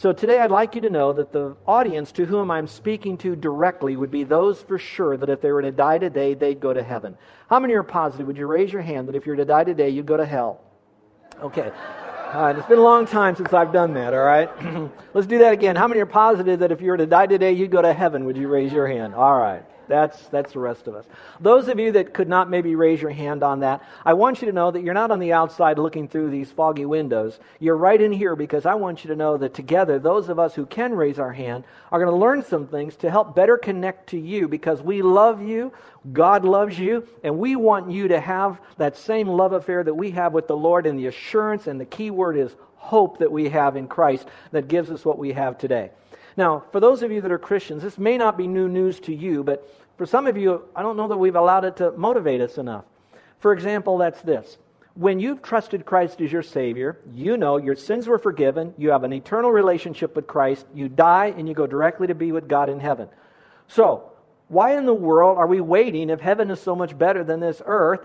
So 0.00 0.14
today 0.14 0.38
I'd 0.38 0.50
like 0.50 0.74
you 0.74 0.80
to 0.80 0.88
know 0.88 1.12
that 1.12 1.30
the 1.30 1.54
audience 1.66 2.10
to 2.12 2.24
whom 2.24 2.50
I'm 2.50 2.66
speaking 2.66 3.18
to 3.18 3.36
directly 3.36 3.96
would 3.96 4.10
be 4.10 4.24
those 4.24 4.58
for 4.62 4.78
sure 4.78 5.18
that 5.18 5.28
if 5.28 5.42
they 5.42 5.52
were 5.52 5.60
to 5.60 5.72
die 5.72 5.98
today, 5.98 6.32
they'd 6.32 6.58
go 6.58 6.72
to 6.72 6.82
heaven. 6.82 7.18
How 7.50 7.60
many 7.60 7.74
are 7.74 7.82
positive? 7.82 8.26
Would 8.26 8.38
you 8.38 8.46
raise 8.46 8.72
your 8.72 8.80
hand 8.80 9.08
that 9.08 9.14
if 9.14 9.26
you 9.26 9.32
were 9.32 9.36
to 9.36 9.44
die 9.44 9.64
today, 9.64 9.90
you'd 9.90 10.06
go 10.06 10.16
to 10.16 10.24
hell? 10.24 10.62
Okay. 11.42 11.70
All 12.32 12.42
right, 12.44 12.56
it's 12.56 12.66
been 12.66 12.78
a 12.78 12.82
long 12.82 13.04
time 13.04 13.36
since 13.36 13.52
I've 13.52 13.74
done 13.74 13.92
that, 13.92 14.14
all 14.14 14.24
right? 14.24 14.48
Let's 15.12 15.26
do 15.26 15.36
that 15.40 15.52
again. 15.52 15.76
How 15.76 15.86
many 15.86 16.00
are 16.00 16.06
positive 16.06 16.60
that 16.60 16.72
if 16.72 16.80
you 16.80 16.92
were 16.92 16.96
to 16.96 17.04
die 17.04 17.26
today, 17.26 17.52
you'd 17.52 17.70
go 17.70 17.82
to 17.82 17.92
heaven? 17.92 18.24
Would 18.24 18.38
you 18.38 18.48
raise 18.48 18.72
your 18.72 18.86
hand? 18.88 19.14
All 19.14 19.38
right. 19.38 19.64
That's, 19.90 20.28
that's 20.28 20.52
the 20.52 20.60
rest 20.60 20.86
of 20.86 20.94
us. 20.94 21.04
Those 21.40 21.66
of 21.66 21.80
you 21.80 21.90
that 21.92 22.14
could 22.14 22.28
not 22.28 22.48
maybe 22.48 22.76
raise 22.76 23.02
your 23.02 23.10
hand 23.10 23.42
on 23.42 23.60
that, 23.60 23.82
I 24.06 24.14
want 24.14 24.40
you 24.40 24.46
to 24.46 24.52
know 24.52 24.70
that 24.70 24.82
you're 24.82 24.94
not 24.94 25.10
on 25.10 25.18
the 25.18 25.32
outside 25.32 25.80
looking 25.80 26.06
through 26.06 26.30
these 26.30 26.50
foggy 26.52 26.84
windows. 26.84 27.40
You're 27.58 27.76
right 27.76 28.00
in 28.00 28.12
here 28.12 28.36
because 28.36 28.66
I 28.66 28.74
want 28.74 29.02
you 29.02 29.08
to 29.08 29.16
know 29.16 29.36
that 29.36 29.52
together, 29.52 29.98
those 29.98 30.28
of 30.28 30.38
us 30.38 30.54
who 30.54 30.64
can 30.64 30.94
raise 30.94 31.18
our 31.18 31.32
hand 31.32 31.64
are 31.90 31.98
going 31.98 32.12
to 32.12 32.16
learn 32.16 32.44
some 32.44 32.68
things 32.68 32.94
to 32.98 33.10
help 33.10 33.34
better 33.34 33.58
connect 33.58 34.10
to 34.10 34.18
you 34.18 34.46
because 34.46 34.80
we 34.80 35.02
love 35.02 35.42
you, 35.42 35.72
God 36.12 36.44
loves 36.44 36.78
you, 36.78 37.08
and 37.24 37.38
we 37.38 37.56
want 37.56 37.90
you 37.90 38.08
to 38.08 38.20
have 38.20 38.60
that 38.78 38.96
same 38.96 39.26
love 39.26 39.52
affair 39.52 39.82
that 39.82 39.94
we 39.94 40.12
have 40.12 40.32
with 40.32 40.46
the 40.46 40.56
Lord 40.56 40.86
and 40.86 40.96
the 40.96 41.08
assurance, 41.08 41.66
and 41.66 41.80
the 41.80 41.84
key 41.84 42.10
word 42.10 42.36
is 42.36 42.54
hope 42.76 43.18
that 43.18 43.32
we 43.32 43.48
have 43.48 43.76
in 43.76 43.88
Christ 43.88 44.26
that 44.52 44.68
gives 44.68 44.90
us 44.90 45.04
what 45.04 45.18
we 45.18 45.32
have 45.32 45.58
today. 45.58 45.90
Now, 46.36 46.64
for 46.72 46.80
those 46.80 47.02
of 47.02 47.10
you 47.10 47.20
that 47.20 47.32
are 47.32 47.38
Christians, 47.38 47.82
this 47.82 47.98
may 47.98 48.16
not 48.16 48.38
be 48.38 48.46
new 48.46 48.68
news 48.68 49.00
to 49.00 49.14
you, 49.14 49.42
but 49.42 49.68
for 49.96 50.06
some 50.06 50.26
of 50.26 50.36
you, 50.36 50.64
I 50.74 50.82
don't 50.82 50.96
know 50.96 51.08
that 51.08 51.16
we've 51.16 51.36
allowed 51.36 51.64
it 51.64 51.76
to 51.76 51.92
motivate 51.92 52.40
us 52.40 52.58
enough. 52.58 52.84
For 53.38 53.52
example, 53.52 53.98
that's 53.98 54.22
this. 54.22 54.58
When 54.94 55.20
you've 55.20 55.42
trusted 55.42 55.86
Christ 55.86 56.20
as 56.20 56.32
your 56.32 56.42
Savior, 56.42 56.98
you 57.14 57.36
know 57.36 57.56
your 57.56 57.76
sins 57.76 58.06
were 58.06 58.18
forgiven, 58.18 58.74
you 58.76 58.90
have 58.90 59.04
an 59.04 59.12
eternal 59.12 59.50
relationship 59.50 60.16
with 60.16 60.26
Christ, 60.26 60.66
you 60.74 60.88
die, 60.88 61.34
and 61.36 61.48
you 61.48 61.54
go 61.54 61.66
directly 61.66 62.06
to 62.08 62.14
be 62.14 62.32
with 62.32 62.48
God 62.48 62.68
in 62.68 62.80
heaven. 62.80 63.08
So, 63.68 64.10
why 64.48 64.76
in 64.76 64.84
the 64.84 64.94
world 64.94 65.38
are 65.38 65.46
we 65.46 65.60
waiting 65.60 66.10
if 66.10 66.20
heaven 66.20 66.50
is 66.50 66.60
so 66.60 66.74
much 66.74 66.98
better 66.98 67.22
than 67.22 67.38
this 67.38 67.62
earth? 67.64 68.00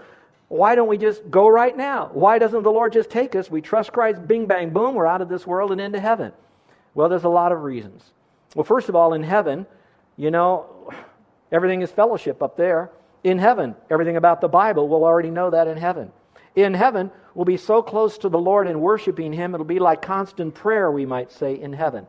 Why 0.48 0.76
don't 0.76 0.88
we 0.88 0.98
just 0.98 1.30
go 1.32 1.48
right 1.48 1.76
now? 1.76 2.12
Why 2.14 2.38
doesn't 2.38 2.62
the 2.62 2.72
Lord 2.72 2.94
just 2.94 3.10
take 3.10 3.36
us? 3.36 3.50
We 3.50 3.62
trust 3.62 3.92
Christ, 3.92 4.28
bing, 4.28 4.46
bang, 4.46 4.70
boom, 4.70 4.94
we're 4.94 5.08
out 5.08 5.22
of 5.22 5.30
this 5.30 5.48
world 5.48 5.72
and 5.72 5.82
into 5.82 6.00
heaven. 6.00 6.34
Well, 6.96 7.10
there's 7.10 7.24
a 7.24 7.30
lot 7.30 7.52
of 7.52 7.62
reasons. 7.62 8.04
Well, 8.56 8.64
first 8.64 8.90
of 8.90 8.96
all, 8.96 9.14
in 9.14 9.22
heaven, 9.22 9.68
you 10.18 10.32
know, 10.32 10.92
Everything 11.52 11.82
is 11.82 11.92
fellowship 11.92 12.42
up 12.42 12.58
there. 12.58 12.92
In 13.24 13.40
heaven, 13.40 13.76
everything 13.90 14.18
about 14.18 14.42
the 14.42 14.48
Bible, 14.48 14.88
we'll 14.88 15.04
already 15.04 15.30
know 15.30 15.50
that 15.50 15.68
in 15.68 15.78
heaven. 15.78 16.12
In 16.56 16.74
heaven, 16.74 17.12
we'll 17.34 17.46
be 17.46 17.58
so 17.58 17.82
close 17.82 18.18
to 18.20 18.30
the 18.30 18.38
Lord 18.38 18.68
and 18.68 18.82
worshiping 18.82 19.34
Him, 19.34 19.54
it'll 19.54 19.66
be 19.66 19.80
like 19.80 20.02
constant 20.02 20.54
prayer, 20.54 20.92
we 20.92 21.06
might 21.06 21.32
say, 21.32 21.60
in 21.60 21.74
heaven. 21.74 22.08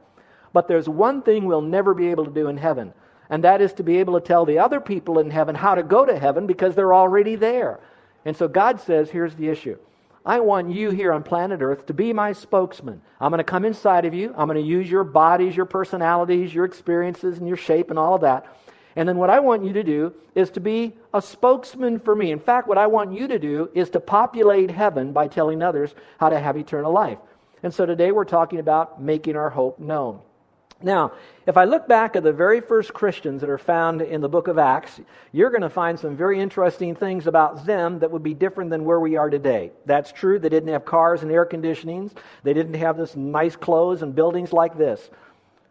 But 0.52 0.68
there's 0.68 0.88
one 0.88 1.22
thing 1.22 1.44
we'll 1.44 1.62
never 1.62 1.94
be 1.94 2.08
able 2.08 2.24
to 2.24 2.30
do 2.30 2.48
in 2.48 2.56
heaven, 2.56 2.92
and 3.30 3.44
that 3.44 3.60
is 3.60 3.72
to 3.74 3.82
be 3.82 3.98
able 3.98 4.18
to 4.18 4.26
tell 4.26 4.44
the 4.44 4.58
other 4.58 4.80
people 4.80 5.18
in 5.18 5.30
heaven 5.30 5.54
how 5.54 5.74
to 5.74 5.82
go 5.82 6.04
to 6.04 6.18
heaven 6.18 6.46
because 6.46 6.74
they're 6.74 6.94
already 6.94 7.36
there. 7.36 7.80
And 8.24 8.36
so 8.36 8.48
God 8.48 8.80
says, 8.80 9.10
here's 9.10 9.34
the 9.36 9.48
issue. 9.48 9.78
I 10.26 10.40
want 10.40 10.72
you 10.72 10.90
here 10.90 11.12
on 11.12 11.22
planet 11.22 11.62
Earth 11.62 11.86
to 11.86 11.94
be 11.94 12.12
my 12.12 12.32
spokesman. 12.32 13.00
I'm 13.20 13.30
going 13.30 13.38
to 13.38 13.44
come 13.44 13.64
inside 13.64 14.04
of 14.04 14.12
you. 14.12 14.34
I'm 14.36 14.48
going 14.48 14.60
to 14.60 14.68
use 14.68 14.90
your 14.90 15.04
bodies, 15.04 15.56
your 15.56 15.66
personalities, 15.66 16.52
your 16.52 16.64
experiences, 16.64 17.38
and 17.38 17.46
your 17.46 17.56
shape, 17.56 17.90
and 17.90 17.98
all 17.98 18.16
of 18.16 18.22
that. 18.22 18.44
And 18.96 19.08
then 19.08 19.18
what 19.18 19.30
I 19.30 19.38
want 19.38 19.64
you 19.64 19.72
to 19.74 19.84
do 19.84 20.12
is 20.34 20.50
to 20.50 20.60
be 20.60 20.94
a 21.14 21.22
spokesman 21.22 22.00
for 22.00 22.16
me. 22.16 22.32
In 22.32 22.40
fact, 22.40 22.66
what 22.66 22.76
I 22.76 22.88
want 22.88 23.12
you 23.12 23.28
to 23.28 23.38
do 23.38 23.70
is 23.72 23.88
to 23.90 24.00
populate 24.00 24.70
heaven 24.70 25.12
by 25.12 25.28
telling 25.28 25.62
others 25.62 25.94
how 26.18 26.30
to 26.30 26.40
have 26.40 26.56
eternal 26.56 26.92
life. 26.92 27.18
And 27.62 27.72
so 27.72 27.86
today 27.86 28.10
we're 28.10 28.24
talking 28.24 28.58
about 28.58 29.00
making 29.00 29.36
our 29.36 29.50
hope 29.50 29.78
known. 29.78 30.20
Now, 30.82 31.12
if 31.46 31.56
I 31.56 31.64
look 31.64 31.88
back 31.88 32.16
at 32.16 32.22
the 32.22 32.32
very 32.32 32.60
first 32.60 32.92
Christians 32.92 33.40
that 33.40 33.48
are 33.48 33.56
found 33.56 34.02
in 34.02 34.20
the 34.20 34.28
book 34.28 34.46
of 34.46 34.58
Acts, 34.58 35.00
you're 35.32 35.48
going 35.48 35.62
to 35.62 35.70
find 35.70 35.98
some 35.98 36.16
very 36.16 36.38
interesting 36.38 36.94
things 36.94 37.26
about 37.26 37.64
them 37.64 37.98
that 38.00 38.10
would 38.10 38.22
be 38.22 38.34
different 38.34 38.68
than 38.68 38.84
where 38.84 39.00
we 39.00 39.16
are 39.16 39.30
today. 39.30 39.72
That's 39.86 40.12
true. 40.12 40.38
They 40.38 40.50
didn't 40.50 40.68
have 40.68 40.84
cars 40.84 41.22
and 41.22 41.32
air 41.32 41.46
conditionings. 41.46 42.12
They 42.42 42.52
didn't 42.52 42.74
have 42.74 42.98
this 42.98 43.16
nice 43.16 43.56
clothes 43.56 44.02
and 44.02 44.14
buildings 44.14 44.52
like 44.52 44.76
this. 44.76 45.08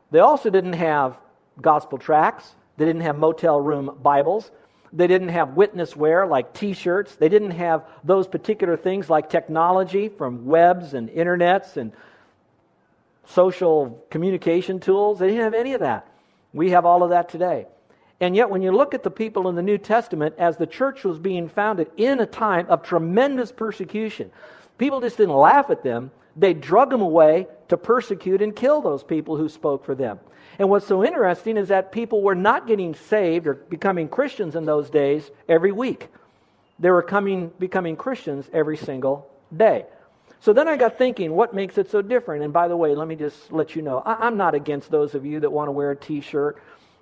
They 0.10 0.20
also 0.20 0.50
didn't 0.50 0.74
have 0.74 1.18
gospel 1.62 2.00
tracts. 2.00 2.56
They 2.78 2.86
didn't 2.86 3.04
have 3.04 3.18
motel 3.18 3.62
room 3.62 3.98
Bibles. 4.02 4.50
They 4.92 5.08
didn't 5.08 5.30
have 5.30 5.50
witness 5.50 5.96
wear 5.96 6.26
like 6.26 6.54
t 6.54 6.74
shirts. 6.74 7.16
They 7.16 7.30
didn't 7.30 7.52
have 7.52 7.86
those 8.04 8.28
particular 8.28 8.76
things 8.76 9.10
like 9.10 9.30
technology 9.30 10.10
from 10.10 10.46
webs 10.46 10.94
and 10.94 11.10
internets 11.10 11.78
and 11.78 11.92
social 13.26 14.06
communication 14.10 14.80
tools. 14.80 15.20
They 15.20 15.28
didn't 15.28 15.44
have 15.44 15.54
any 15.54 15.74
of 15.74 15.82
that. 15.82 16.08
We 16.54 16.72
have 16.72 16.86
all 16.86 17.04
of 17.04 17.10
that 17.10 17.30
today. 17.30 17.68
And 18.22 18.36
yet, 18.36 18.50
when 18.50 18.62
you 18.62 18.72
look 18.72 18.94
at 18.94 19.04
the 19.04 19.12
people 19.12 19.50
in 19.50 19.56
the 19.56 19.62
New 19.62 19.78
Testament, 19.78 20.36
as 20.38 20.56
the 20.56 20.68
church 20.68 21.04
was 21.04 21.20
being 21.20 21.50
founded 21.50 21.92
in 21.98 22.22
a 22.22 22.26
time 22.26 22.66
of 22.70 22.82
tremendous 22.82 23.52
persecution, 23.52 24.32
people 24.78 25.02
just 25.02 25.18
didn't 25.18 25.36
laugh 25.36 25.70
at 25.70 25.84
them. 25.84 26.12
They 26.38 26.54
drug 26.54 26.92
them 26.92 27.02
away 27.02 27.48
to 27.68 27.78
persecute 27.78 28.42
and 28.42 28.56
kill 28.56 28.82
those 28.82 29.04
people 29.04 29.36
who 29.36 29.50
spoke 29.50 29.86
for 29.86 29.96
them. 29.96 30.20
And 30.60 30.70
what's 30.70 30.88
so 30.88 31.04
interesting 31.04 31.58
is 31.58 31.68
that 31.68 31.92
people 31.92 32.22
were 32.22 32.36
not 32.36 32.68
getting 32.68 32.96
saved 32.96 33.48
or 33.48 33.56
becoming 33.56 34.08
Christians 34.08 34.56
in 34.56 34.66
those 34.66 34.90
days 34.90 35.30
every 35.50 35.74
week. 35.74 36.08
They 36.80 36.92
were 36.92 37.04
coming, 37.04 37.52
becoming 37.60 37.98
Christians 37.98 38.50
every 38.54 38.78
single 38.78 39.30
day. 39.56 39.86
So 40.46 40.54
then 40.54 40.68
I 40.68 40.78
got 40.78 41.00
thinking, 41.00 41.32
what 41.32 41.56
makes 41.56 41.80
it 41.80 41.90
so 41.90 42.04
different? 42.04 42.44
And 42.44 42.54
by 42.54 42.68
the 42.68 42.78
way, 42.78 42.94
let 42.94 43.08
me 43.08 43.16
just 43.16 43.52
let 43.52 43.76
you 43.76 43.82
know, 43.82 44.04
I, 44.06 44.28
am 44.28 44.38
not 44.38 44.54
against 44.54 44.92
those 44.92 45.16
of 45.16 45.26
you 45.26 45.40
that 45.40 45.52
want 45.52 45.70
to 45.70 45.72
wear 45.72 45.90
a 45.90 45.96
t 45.96 46.22
shirt 46.22 46.62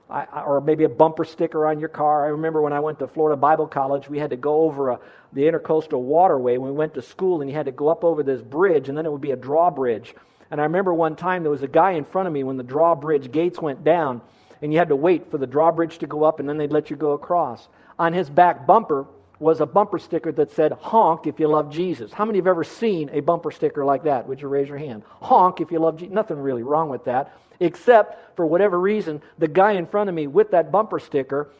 or 0.09 0.61
maybe 0.61 0.85
a 0.85 0.89
bumper 0.89 1.25
sticker 1.25 1.67
on 1.67 1.77
your 1.77 1.89
car. 1.89 2.23
I 2.23 2.29
remember 2.29 2.61
when 2.61 2.71
I 2.71 2.79
went 2.79 2.99
to 2.99 3.07
Florida 3.09 3.35
Bible 3.35 3.67
College, 3.67 4.07
we 4.07 4.17
had 4.17 4.29
to 4.29 4.37
go 4.37 4.61
over 4.61 4.91
a, 4.91 4.99
the 5.33 5.41
intercoastal 5.41 5.99
waterway 5.99 6.55
when 6.55 6.71
we 6.71 6.77
went 6.77 6.93
to 6.93 7.01
school, 7.01 7.41
and 7.41 7.49
you 7.49 7.55
had 7.57 7.65
to 7.65 7.73
go 7.73 7.89
up 7.89 8.05
over 8.05 8.23
this 8.23 8.41
bridge, 8.41 8.87
and 8.87 8.97
then 8.97 9.05
it 9.05 9.11
would 9.11 9.19
be 9.19 9.31
a 9.31 9.35
drawbridge. 9.35 10.15
And 10.49 10.61
I 10.61 10.63
remember 10.63 10.93
one 10.93 11.17
time 11.17 11.43
there 11.43 11.51
was 11.51 11.63
a 11.63 11.67
guy 11.67 11.91
in 11.91 12.05
front 12.05 12.27
of 12.27 12.33
me 12.33 12.45
when 12.45 12.55
the 12.55 12.63
drawbridge 12.63 13.29
gates 13.29 13.59
went 13.59 13.83
down, 13.83 14.21
and 14.61 14.71
you 14.71 14.79
had 14.79 14.87
to 14.87 14.95
wait 14.95 15.29
for 15.29 15.37
the 15.37 15.47
drawbridge 15.47 15.97
to 15.97 16.07
go 16.07 16.23
up, 16.23 16.39
and 16.39 16.47
then 16.47 16.57
they'd 16.57 16.71
let 16.71 16.89
you 16.89 16.95
go 16.95 17.11
across. 17.11 17.68
On 18.00 18.13
his 18.13 18.29
back 18.29 18.65
bumper 18.65 19.06
was 19.44 19.62
a 19.62 19.66
bumper 19.66 20.00
sticker 20.00 20.31
that 20.31 20.51
said, 20.51 20.72
Honk 20.72 21.28
if 21.28 21.40
you 21.40 21.48
love 21.48 21.69
Jesus. 21.69 22.12
How 22.12 22.25
many 22.25 22.40
have 22.40 22.48
ever 22.48 22.63
seen 22.63 23.10
a 23.12 23.19
bumper 23.19 23.51
sticker 23.51 23.86
like 23.86 24.04
that? 24.04 24.28
Would 24.28 24.42
you 24.42 24.48
raise 24.48 24.69
your 24.69 24.78
hand? 24.78 25.04
Honk 25.22 25.62
if 25.62 25.72
you 25.72 25.80
love 25.80 25.98
Jesus. 25.98 26.13
Nothing 26.13 26.38
really 26.38 26.63
wrong 26.63 26.90
with 26.90 27.06
that, 27.06 27.38
except 27.60 28.36
for 28.36 28.45
whatever 28.45 28.80
reason, 28.80 29.22
the 29.38 29.48
guy 29.48 29.74
in 29.74 29.86
front 29.86 30.10
of 30.10 30.16
me 30.16 30.28
with 30.28 30.51
that 30.51 30.72
bumper 30.72 31.00
sticker, 31.00 31.51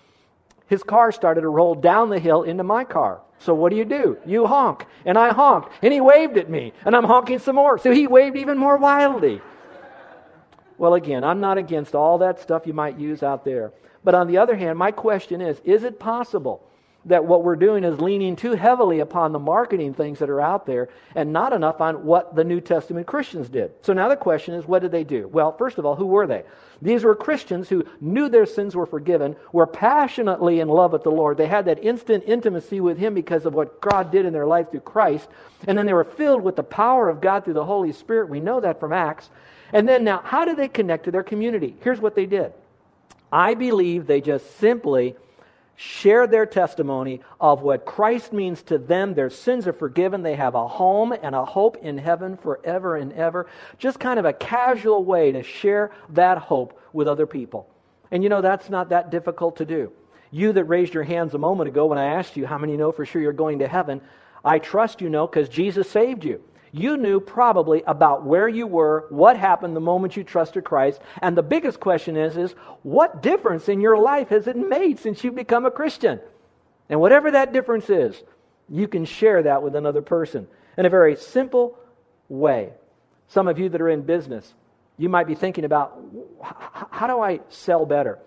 his 0.68 0.82
car 0.82 1.12
started 1.12 1.42
to 1.42 1.50
roll 1.50 1.76
down 1.76 2.10
the 2.10 2.20
hill 2.20 2.44
into 2.44 2.64
my 2.64 2.84
car. 2.84 3.22
So 3.40 3.54
what 3.54 3.70
do 3.70 3.76
you 3.76 3.86
do? 3.86 4.18
You 4.26 4.48
honk. 4.48 4.86
And 5.06 5.18
I 5.18 5.34
honked. 5.34 5.70
And 5.82 5.94
he 5.94 6.00
waved 6.00 6.38
at 6.38 6.50
me. 6.50 6.72
And 6.86 6.96
I'm 6.96 7.04
honking 7.04 7.40
some 7.40 7.56
more. 7.56 7.78
So 7.78 7.92
he 7.92 8.08
waved 8.08 8.38
even 8.38 8.58
more 8.58 8.78
wildly. 8.78 9.42
Well, 10.78 10.94
again, 10.94 11.24
I'm 11.24 11.42
not 11.42 11.58
against 11.58 11.94
all 11.94 12.20
that 12.20 12.40
stuff 12.40 12.66
you 12.66 12.74
might 12.74 12.98
use 12.98 13.22
out 13.22 13.44
there. 13.44 13.74
But 14.04 14.16
on 14.16 14.28
the 14.28 14.38
other 14.38 14.56
hand, 14.56 14.80
my 14.80 14.92
question 14.92 15.42
is 15.42 15.62
is 15.66 15.84
it 15.84 16.00
possible 16.00 16.66
that 17.06 17.26
what 17.26 17.44
we're 17.44 17.56
doing 17.56 17.84
is 17.84 18.00
leaning 18.00 18.36
too 18.36 18.54
heavily 18.54 19.00
upon 19.00 19.32
the 19.32 19.40
marketing 19.40 19.94
things 19.94 20.20
that 20.20 20.30
are 20.30 20.42
out 20.42 20.66
there 20.66 20.90
and 21.16 21.34
not 21.34 21.52
enough 21.52 21.82
on 21.82 22.06
what 22.06 22.36
the 22.36 22.44
New 22.44 22.62
Testament 22.62 23.08
Christians 23.08 23.50
did. 23.50 23.72
So 23.82 23.94
now 23.94 24.08
the 24.08 24.16
question 24.16 24.54
is, 24.54 24.66
what 24.66 24.82
did 24.82 24.92
they 24.92 25.04
do? 25.04 25.28
Well, 25.28 25.56
first 25.58 25.78
of 25.78 25.86
all, 25.86 25.96
who 25.96 26.06
were 26.06 26.28
they? 26.28 26.44
These 26.82 27.04
were 27.04 27.16
Christians 27.16 27.70
who 27.70 27.86
knew 28.02 28.30
their 28.30 28.46
sins 28.46 28.76
were 28.76 28.86
forgiven, 28.86 29.36
were 29.52 29.68
passionately 29.68 30.60
in 30.60 30.68
love 30.68 30.92
with 30.92 31.04
the 31.04 31.12
Lord. 31.12 31.38
They 31.38 31.48
had 31.48 31.66
that 31.66 31.84
instant 31.84 32.24
intimacy 32.28 32.80
with 32.80 32.98
Him 32.98 33.14
because 33.14 33.46
of 33.46 33.54
what 33.54 33.82
God 33.82 34.12
did 34.12 34.26
in 34.26 34.34
their 34.34 34.48
life 34.48 34.72
through 34.72 34.82
Christ. 34.82 35.30
And 35.68 35.78
then 35.78 35.86
they 35.86 35.94
were 35.94 36.04
filled 36.04 36.42
with 36.42 36.56
the 36.56 36.64
power 36.64 37.10
of 37.10 37.22
God 37.22 37.46
through 37.46 37.54
the 37.54 37.66
Holy 37.66 37.92
Spirit. 37.92 38.30
We 38.30 38.40
know 38.40 38.60
that 38.60 38.80
from 38.80 38.94
Acts. 38.94 39.30
And 39.72 39.88
then 39.88 40.04
now, 40.04 40.22
how 40.24 40.46
did 40.46 40.58
they 40.58 40.68
connect 40.68 41.06
to 41.06 41.12
their 41.12 41.24
community? 41.24 41.76
Here's 41.82 42.02
what 42.02 42.16
they 42.16 42.26
did. 42.26 42.54
I 43.32 43.56
believe 43.56 44.06
they 44.06 44.22
just 44.22 44.60
simply 44.60 45.16
shared 45.75 46.31
their 46.31 46.46
testimony 46.46 47.22
of 47.40 47.62
what 47.62 47.86
Christ 47.86 48.34
means 48.34 48.62
to 48.64 48.78
them. 48.78 49.14
Their 49.14 49.30
sins 49.30 49.68
are 49.68 49.74
forgiven. 49.74 50.22
They 50.22 50.36
have 50.36 50.56
a 50.56 50.68
home 50.68 51.12
and 51.12 51.36
a 51.36 51.46
hope 51.46 51.78
in 51.78 51.98
heaven 51.98 52.38
forever 52.38 52.96
and 52.96 53.12
ever. 53.14 53.48
Just 53.78 54.00
kind 54.00 54.20
of 54.20 54.25
a 54.25 54.34
casual 54.34 55.04
way 55.04 55.31
to 55.31 55.44
share 55.44 55.92
that 56.10 56.38
hope 56.38 56.80
with 56.94 57.08
other 57.08 57.25
people. 57.25 57.70
And 58.12 58.24
you 58.24 58.30
know, 58.30 58.42
that's 58.42 58.70
not 58.70 58.90
that 58.90 59.10
difficult 59.10 59.58
to 59.58 59.66
do. 59.66 59.92
You 60.31 60.54
that 60.54 60.66
raised 60.66 60.94
your 60.94 61.04
hands 61.04 61.34
a 61.34 61.40
moment 61.40 61.68
ago 61.68 61.88
when 61.88 61.98
I 61.98 62.06
asked 62.06 62.38
you 62.38 62.46
how 62.46 62.58
many 62.58 62.78
know 62.78 62.92
for 62.92 63.06
sure 63.06 63.22
you're 63.22 63.34
going 63.34 63.60
to 63.60 63.68
heaven, 63.68 64.02
I 64.46 64.60
trust 64.60 65.02
you 65.02 65.10
know 65.10 65.28
because 65.28 65.50
Jesus 65.50 65.90
saved 65.90 66.24
you 66.24 66.44
you 66.74 66.98
knew 66.98 67.20
probably 67.20 67.84
about 67.86 68.25
where 68.25 68.50
you 68.50 68.66
were, 68.66 69.06
what 69.10 69.38
happened 69.38 69.75
the 69.75 69.80
moment 69.80 70.18
you 70.18 70.24
trusted 70.24 70.64
Christ. 70.64 71.00
And 71.22 71.38
the 71.38 71.44
biggest 71.44 71.80
question 71.80 72.18
is, 72.18 72.36
is 72.36 72.56
what 72.81 73.22
difference 73.22 73.70
in 73.70 73.80
your 73.80 73.98
life 73.98 74.30
has 74.30 74.48
it 74.48 74.58
made 74.58 75.00
since 75.00 75.24
you've 75.24 75.36
become 75.36 75.68
a 75.68 75.72
Christian? 75.72 76.20
And 76.90 77.00
whatever 77.00 77.30
that 77.31 77.54
difference 77.54 77.90
is, 77.92 78.22
you 78.68 78.88
can 78.88 79.06
share 79.06 79.44
that 79.44 79.62
with 79.62 79.75
another 79.75 80.02
person 80.02 80.48
in 80.75 80.88
a 80.88 80.90
very 80.90 81.16
simple 81.16 81.78
way. 82.28 82.74
Some 83.28 83.48
of 83.48 83.60
you 83.60 83.70
that 83.70 83.80
are 83.80 83.90
in 83.90 84.02
business, 84.02 84.52
you 84.98 85.10
might 85.10 85.28
be 85.28 85.36
thinking 85.36 85.66
about 85.66 86.00
how 86.90 87.06
do 87.06 87.20
I 87.20 87.42
sell 87.50 87.86
better? 87.86 88.18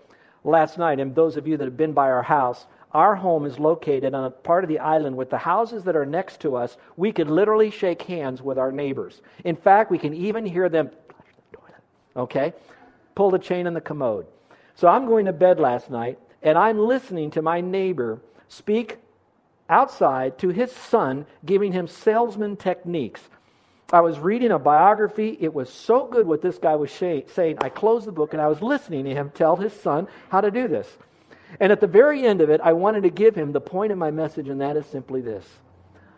Last 0.45 0.77
night, 0.77 1.01
and 1.01 1.13
those 1.13 1.35
of 1.35 1.47
you 1.47 1.57
that 1.57 1.65
have 1.65 1.75
been 1.75 1.91
by 1.91 2.09
our 2.09 2.23
house, 2.23 2.65
our 2.93 3.15
home 3.15 3.45
is 3.45 3.59
located 3.59 4.13
on 4.13 4.23
a 4.25 4.29
part 4.29 4.63
of 4.63 4.69
the 4.69 4.79
island 4.79 5.15
with 5.15 5.29
the 5.29 5.37
houses 5.37 5.83
that 5.83 5.95
are 5.95 6.05
next 6.05 6.39
to 6.41 6.55
us. 6.55 6.77
We 6.95 7.11
could 7.11 7.29
literally 7.29 7.69
shake 7.69 8.01
hands 8.03 8.41
with 8.41 8.57
our 8.57 8.71
neighbors. 8.71 9.21
In 9.43 9.55
fact, 9.55 9.91
we 9.91 9.97
can 9.97 10.13
even 10.13 10.45
hear 10.45 10.69
them, 10.69 10.89
okay, 12.15 12.53
pull 13.15 13.29
the 13.29 13.39
chain 13.39 13.67
in 13.67 13.73
the 13.73 13.81
commode. 13.81 14.25
So 14.75 14.87
I'm 14.87 15.05
going 15.05 15.25
to 15.25 15.33
bed 15.33 15.59
last 15.59 15.89
night 15.89 16.17
and 16.41 16.57
I'm 16.57 16.79
listening 16.79 17.31
to 17.31 17.41
my 17.41 17.61
neighbor 17.61 18.21
speak 18.47 18.97
outside 19.69 20.37
to 20.39 20.49
his 20.49 20.71
son, 20.71 21.25
giving 21.45 21.73
him 21.73 21.87
salesman 21.87 22.55
techniques. 22.55 23.21
I 23.91 24.01
was 24.01 24.19
reading 24.19 24.51
a 24.51 24.59
biography. 24.59 25.37
It 25.39 25.53
was 25.53 25.69
so 25.69 26.05
good 26.05 26.27
what 26.27 26.41
this 26.41 26.57
guy 26.57 26.75
was 26.75 26.91
saying. 26.91 27.57
I 27.59 27.69
closed 27.69 28.05
the 28.05 28.11
book 28.11 28.33
and 28.33 28.41
I 28.41 28.47
was 28.47 28.61
listening 28.61 29.05
to 29.05 29.13
him 29.13 29.31
tell 29.33 29.55
his 29.55 29.73
son 29.73 30.07
how 30.29 30.41
to 30.41 30.51
do 30.51 30.67
this. 30.67 30.87
And 31.59 31.71
at 31.71 31.81
the 31.81 31.87
very 31.87 32.25
end 32.25 32.41
of 32.41 32.49
it, 32.49 32.61
I 32.63 32.73
wanted 32.73 33.03
to 33.03 33.09
give 33.09 33.35
him 33.35 33.51
the 33.51 33.61
point 33.61 33.91
of 33.91 33.97
my 33.97 34.11
message, 34.11 34.49
and 34.49 34.61
that 34.61 34.77
is 34.77 34.85
simply 34.85 35.21
this 35.21 35.45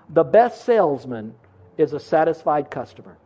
the 0.09 0.23
best 0.23 0.65
salesman 0.65 1.35
is 1.77 1.93
a 1.93 1.99
satisfied 1.99 2.71
customer. 2.71 3.17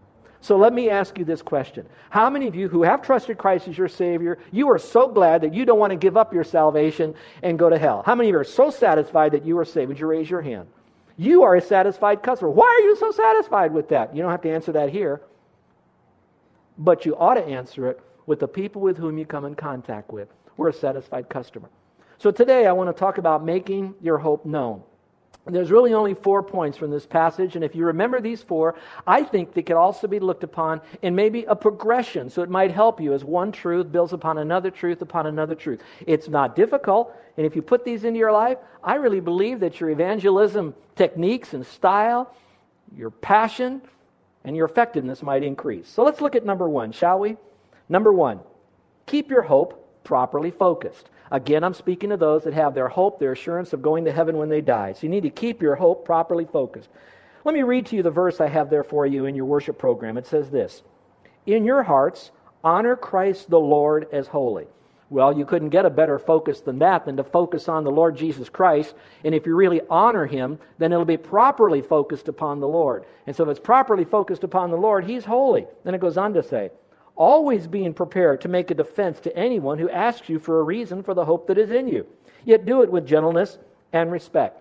So 0.41 0.57
let 0.57 0.73
me 0.73 0.89
ask 0.89 1.17
you 1.17 1.23
this 1.23 1.41
question. 1.41 1.88
How 2.09 2.29
many 2.29 2.47
of 2.47 2.55
you 2.55 2.67
who 2.67 2.83
have 2.83 3.01
trusted 3.01 3.38
Christ 3.38 3.69
as 3.69 3.77
your 3.77 3.88
Savior, 3.88 4.39
you 4.51 4.69
are 4.71 4.77
so 4.77 5.07
glad 5.07 5.41
that 5.41 5.53
you 5.53 5.63
don't 5.63 5.79
want 5.79 5.91
to 5.91 5.95
give 5.95 6.17
up 6.17 6.33
your 6.33 6.44
salvation 6.44 7.15
and 7.41 7.57
go 7.57 7.69
to 7.69 7.77
hell? 7.77 8.03
How 8.05 8.13
many 8.13 8.27
of 8.27 8.33
you 8.33 8.39
are 8.39 8.44
so 8.44 8.69
satisfied 8.69 9.31
that 9.31 9.45
you 9.45 9.57
are 9.57 9.63
saved? 9.63 9.88
Would 9.88 10.00
you 10.00 10.07
raise 10.07 10.29
your 10.29 10.41
hand? 10.41 10.67
You 11.15 11.44
are 11.44 11.55
a 11.55 11.61
satisfied 11.61 12.23
customer. 12.23 12.51
Why 12.51 12.65
are 12.65 12.85
you 12.85 12.97
so 12.97 13.11
satisfied 13.11 13.73
with 13.73 13.88
that? 13.89 14.13
You 14.13 14.21
don't 14.21 14.31
have 14.31 14.41
to 14.41 14.51
answer 14.51 14.73
that 14.73 14.89
here. 14.89 15.21
But 16.77 17.05
you 17.05 17.15
ought 17.15 17.35
to 17.35 17.45
answer 17.45 17.88
it 17.88 18.01
with 18.25 18.41
the 18.41 18.47
people 18.47 18.81
with 18.81 18.97
whom 18.97 19.17
you 19.17 19.25
come 19.25 19.45
in 19.45 19.55
contact 19.55 20.11
with. 20.11 20.27
We're 20.57 20.69
a 20.69 20.73
satisfied 20.73 21.29
customer. 21.29 21.69
So 22.23 22.31
today 22.31 22.67
I 22.67 22.71
want 22.71 22.87
to 22.87 22.97
talk 22.97 23.17
about 23.17 23.43
making 23.43 23.95
your 23.99 24.17
hope 24.17 24.45
known. 24.45 24.81
There's 25.45 25.71
really 25.71 25.93
only 25.93 26.13
four 26.13 26.41
points 26.41 26.77
from 26.77 26.89
this 26.89 27.05
passage, 27.05 27.57
and 27.57 27.65
if 27.65 27.75
you 27.75 27.83
remember 27.83 28.21
these 28.21 28.41
four, 28.41 28.75
I 29.05 29.23
think 29.23 29.53
they 29.53 29.61
could 29.61 29.75
also 29.75 30.07
be 30.07 30.21
looked 30.21 30.45
upon 30.45 30.79
in 31.01 31.15
maybe 31.15 31.43
a 31.43 31.53
progression, 31.53 32.29
so 32.29 32.41
it 32.41 32.49
might 32.49 32.71
help 32.71 33.01
you 33.01 33.11
as 33.13 33.25
one 33.25 33.51
truth 33.51 33.91
builds 33.91 34.13
upon 34.13 34.37
another 34.37 34.71
truth 34.71 35.01
upon 35.01 35.25
another 35.25 35.53
truth. 35.53 35.81
It's 36.07 36.29
not 36.29 36.55
difficult, 36.55 37.13
and 37.35 37.45
if 37.45 37.57
you 37.57 37.61
put 37.61 37.83
these 37.83 38.05
into 38.05 38.19
your 38.19 38.31
life, 38.31 38.57
I 38.81 38.95
really 38.95 39.19
believe 39.19 39.59
that 39.59 39.81
your 39.81 39.89
evangelism 39.89 40.75
techniques 40.95 41.53
and 41.53 41.65
style, 41.65 42.33
your 42.95 43.09
passion, 43.09 43.81
and 44.45 44.55
your 44.55 44.67
effectiveness 44.67 45.21
might 45.23 45.43
increase. 45.43 45.89
So 45.89 46.05
let's 46.05 46.21
look 46.21 46.37
at 46.37 46.45
number 46.45 46.69
one, 46.69 46.93
shall 46.93 47.19
we? 47.19 47.35
Number 47.89 48.13
one, 48.13 48.39
keep 49.07 49.29
your 49.29 49.41
hope 49.41 50.05
properly 50.05 50.51
focused. 50.51 51.09
Again, 51.31 51.63
I'm 51.63 51.73
speaking 51.73 52.09
to 52.09 52.17
those 52.17 52.43
that 52.43 52.53
have 52.53 52.73
their 52.73 52.89
hope, 52.89 53.19
their 53.19 53.31
assurance 53.31 53.73
of 53.73 53.81
going 53.81 54.05
to 54.05 54.11
heaven 54.11 54.37
when 54.37 54.49
they 54.49 54.61
die. 54.61 54.93
So 54.93 55.03
you 55.03 55.09
need 55.09 55.23
to 55.23 55.29
keep 55.29 55.61
your 55.61 55.75
hope 55.75 56.05
properly 56.05 56.45
focused. 56.45 56.89
Let 57.45 57.55
me 57.55 57.63
read 57.63 57.87
to 57.87 57.95
you 57.95 58.03
the 58.03 58.11
verse 58.11 58.39
I 58.39 58.47
have 58.47 58.69
there 58.69 58.83
for 58.83 59.05
you 59.05 59.25
in 59.25 59.35
your 59.35 59.45
worship 59.45 59.77
program. 59.77 60.17
It 60.17 60.27
says 60.27 60.49
this 60.49 60.83
In 61.45 61.65
your 61.65 61.83
hearts, 61.83 62.31
honor 62.63 62.95
Christ 62.95 63.49
the 63.49 63.59
Lord 63.59 64.07
as 64.11 64.27
holy. 64.27 64.67
Well, 65.09 65.37
you 65.37 65.45
couldn't 65.45 65.69
get 65.69 65.85
a 65.85 65.91
better 65.91 66.17
focus 66.17 66.61
than 66.61 66.79
that, 66.79 67.05
than 67.05 67.17
to 67.17 67.23
focus 67.23 67.69
on 67.69 67.83
the 67.83 67.91
Lord 67.91 68.17
Jesus 68.17 68.49
Christ. 68.49 68.95
And 69.23 69.35
if 69.35 69.45
you 69.45 69.55
really 69.55 69.81
honor 69.87 70.25
him, 70.25 70.57
then 70.79 70.91
it'll 70.91 71.05
be 71.05 71.17
properly 71.17 71.81
focused 71.81 72.29
upon 72.29 72.59
the 72.59 72.67
Lord. 72.67 73.05
And 73.27 73.35
so 73.35 73.43
if 73.43 73.49
it's 73.49 73.59
properly 73.59 74.05
focused 74.05 74.43
upon 74.43 74.71
the 74.71 74.77
Lord, 74.77 75.05
he's 75.05 75.23
holy. 75.23 75.67
Then 75.83 75.93
it 75.93 76.01
goes 76.01 76.17
on 76.17 76.33
to 76.33 76.41
say, 76.41 76.71
always 77.15 77.68
being 77.68 77.94
prepared 77.94 78.42
to 78.42 78.48
make 78.48 78.71
a 78.71 78.75
defense 78.75 79.19
to 79.21 79.36
anyone 79.38 79.77
who 79.77 79.89
asks 79.89 80.30
you 80.30 80.39
for 80.39 80.60
a 80.60 80.63
reason 80.63 81.04
for 81.04 81.13
the 81.13 81.25
hope 81.25 81.48
that 81.48 81.57
is 81.57 81.71
in 81.71 81.88
you. 81.88 82.06
Yet 82.45 82.65
do 82.65 82.81
it 82.81 82.92
with 82.92 83.06
gentleness 83.06 83.57
and 83.92 84.12
respect. 84.12 84.60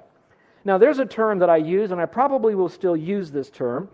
Now, 0.64 0.78
there's 0.78 0.98
a 0.98 1.06
term 1.06 1.40
that 1.40 1.50
I 1.50 1.56
use, 1.56 1.90
and 1.90 2.00
I 2.00 2.06
probably 2.06 2.54
will 2.54 2.68
still 2.68 2.96
use 2.96 3.30
this 3.30 3.50
term, 3.50 3.88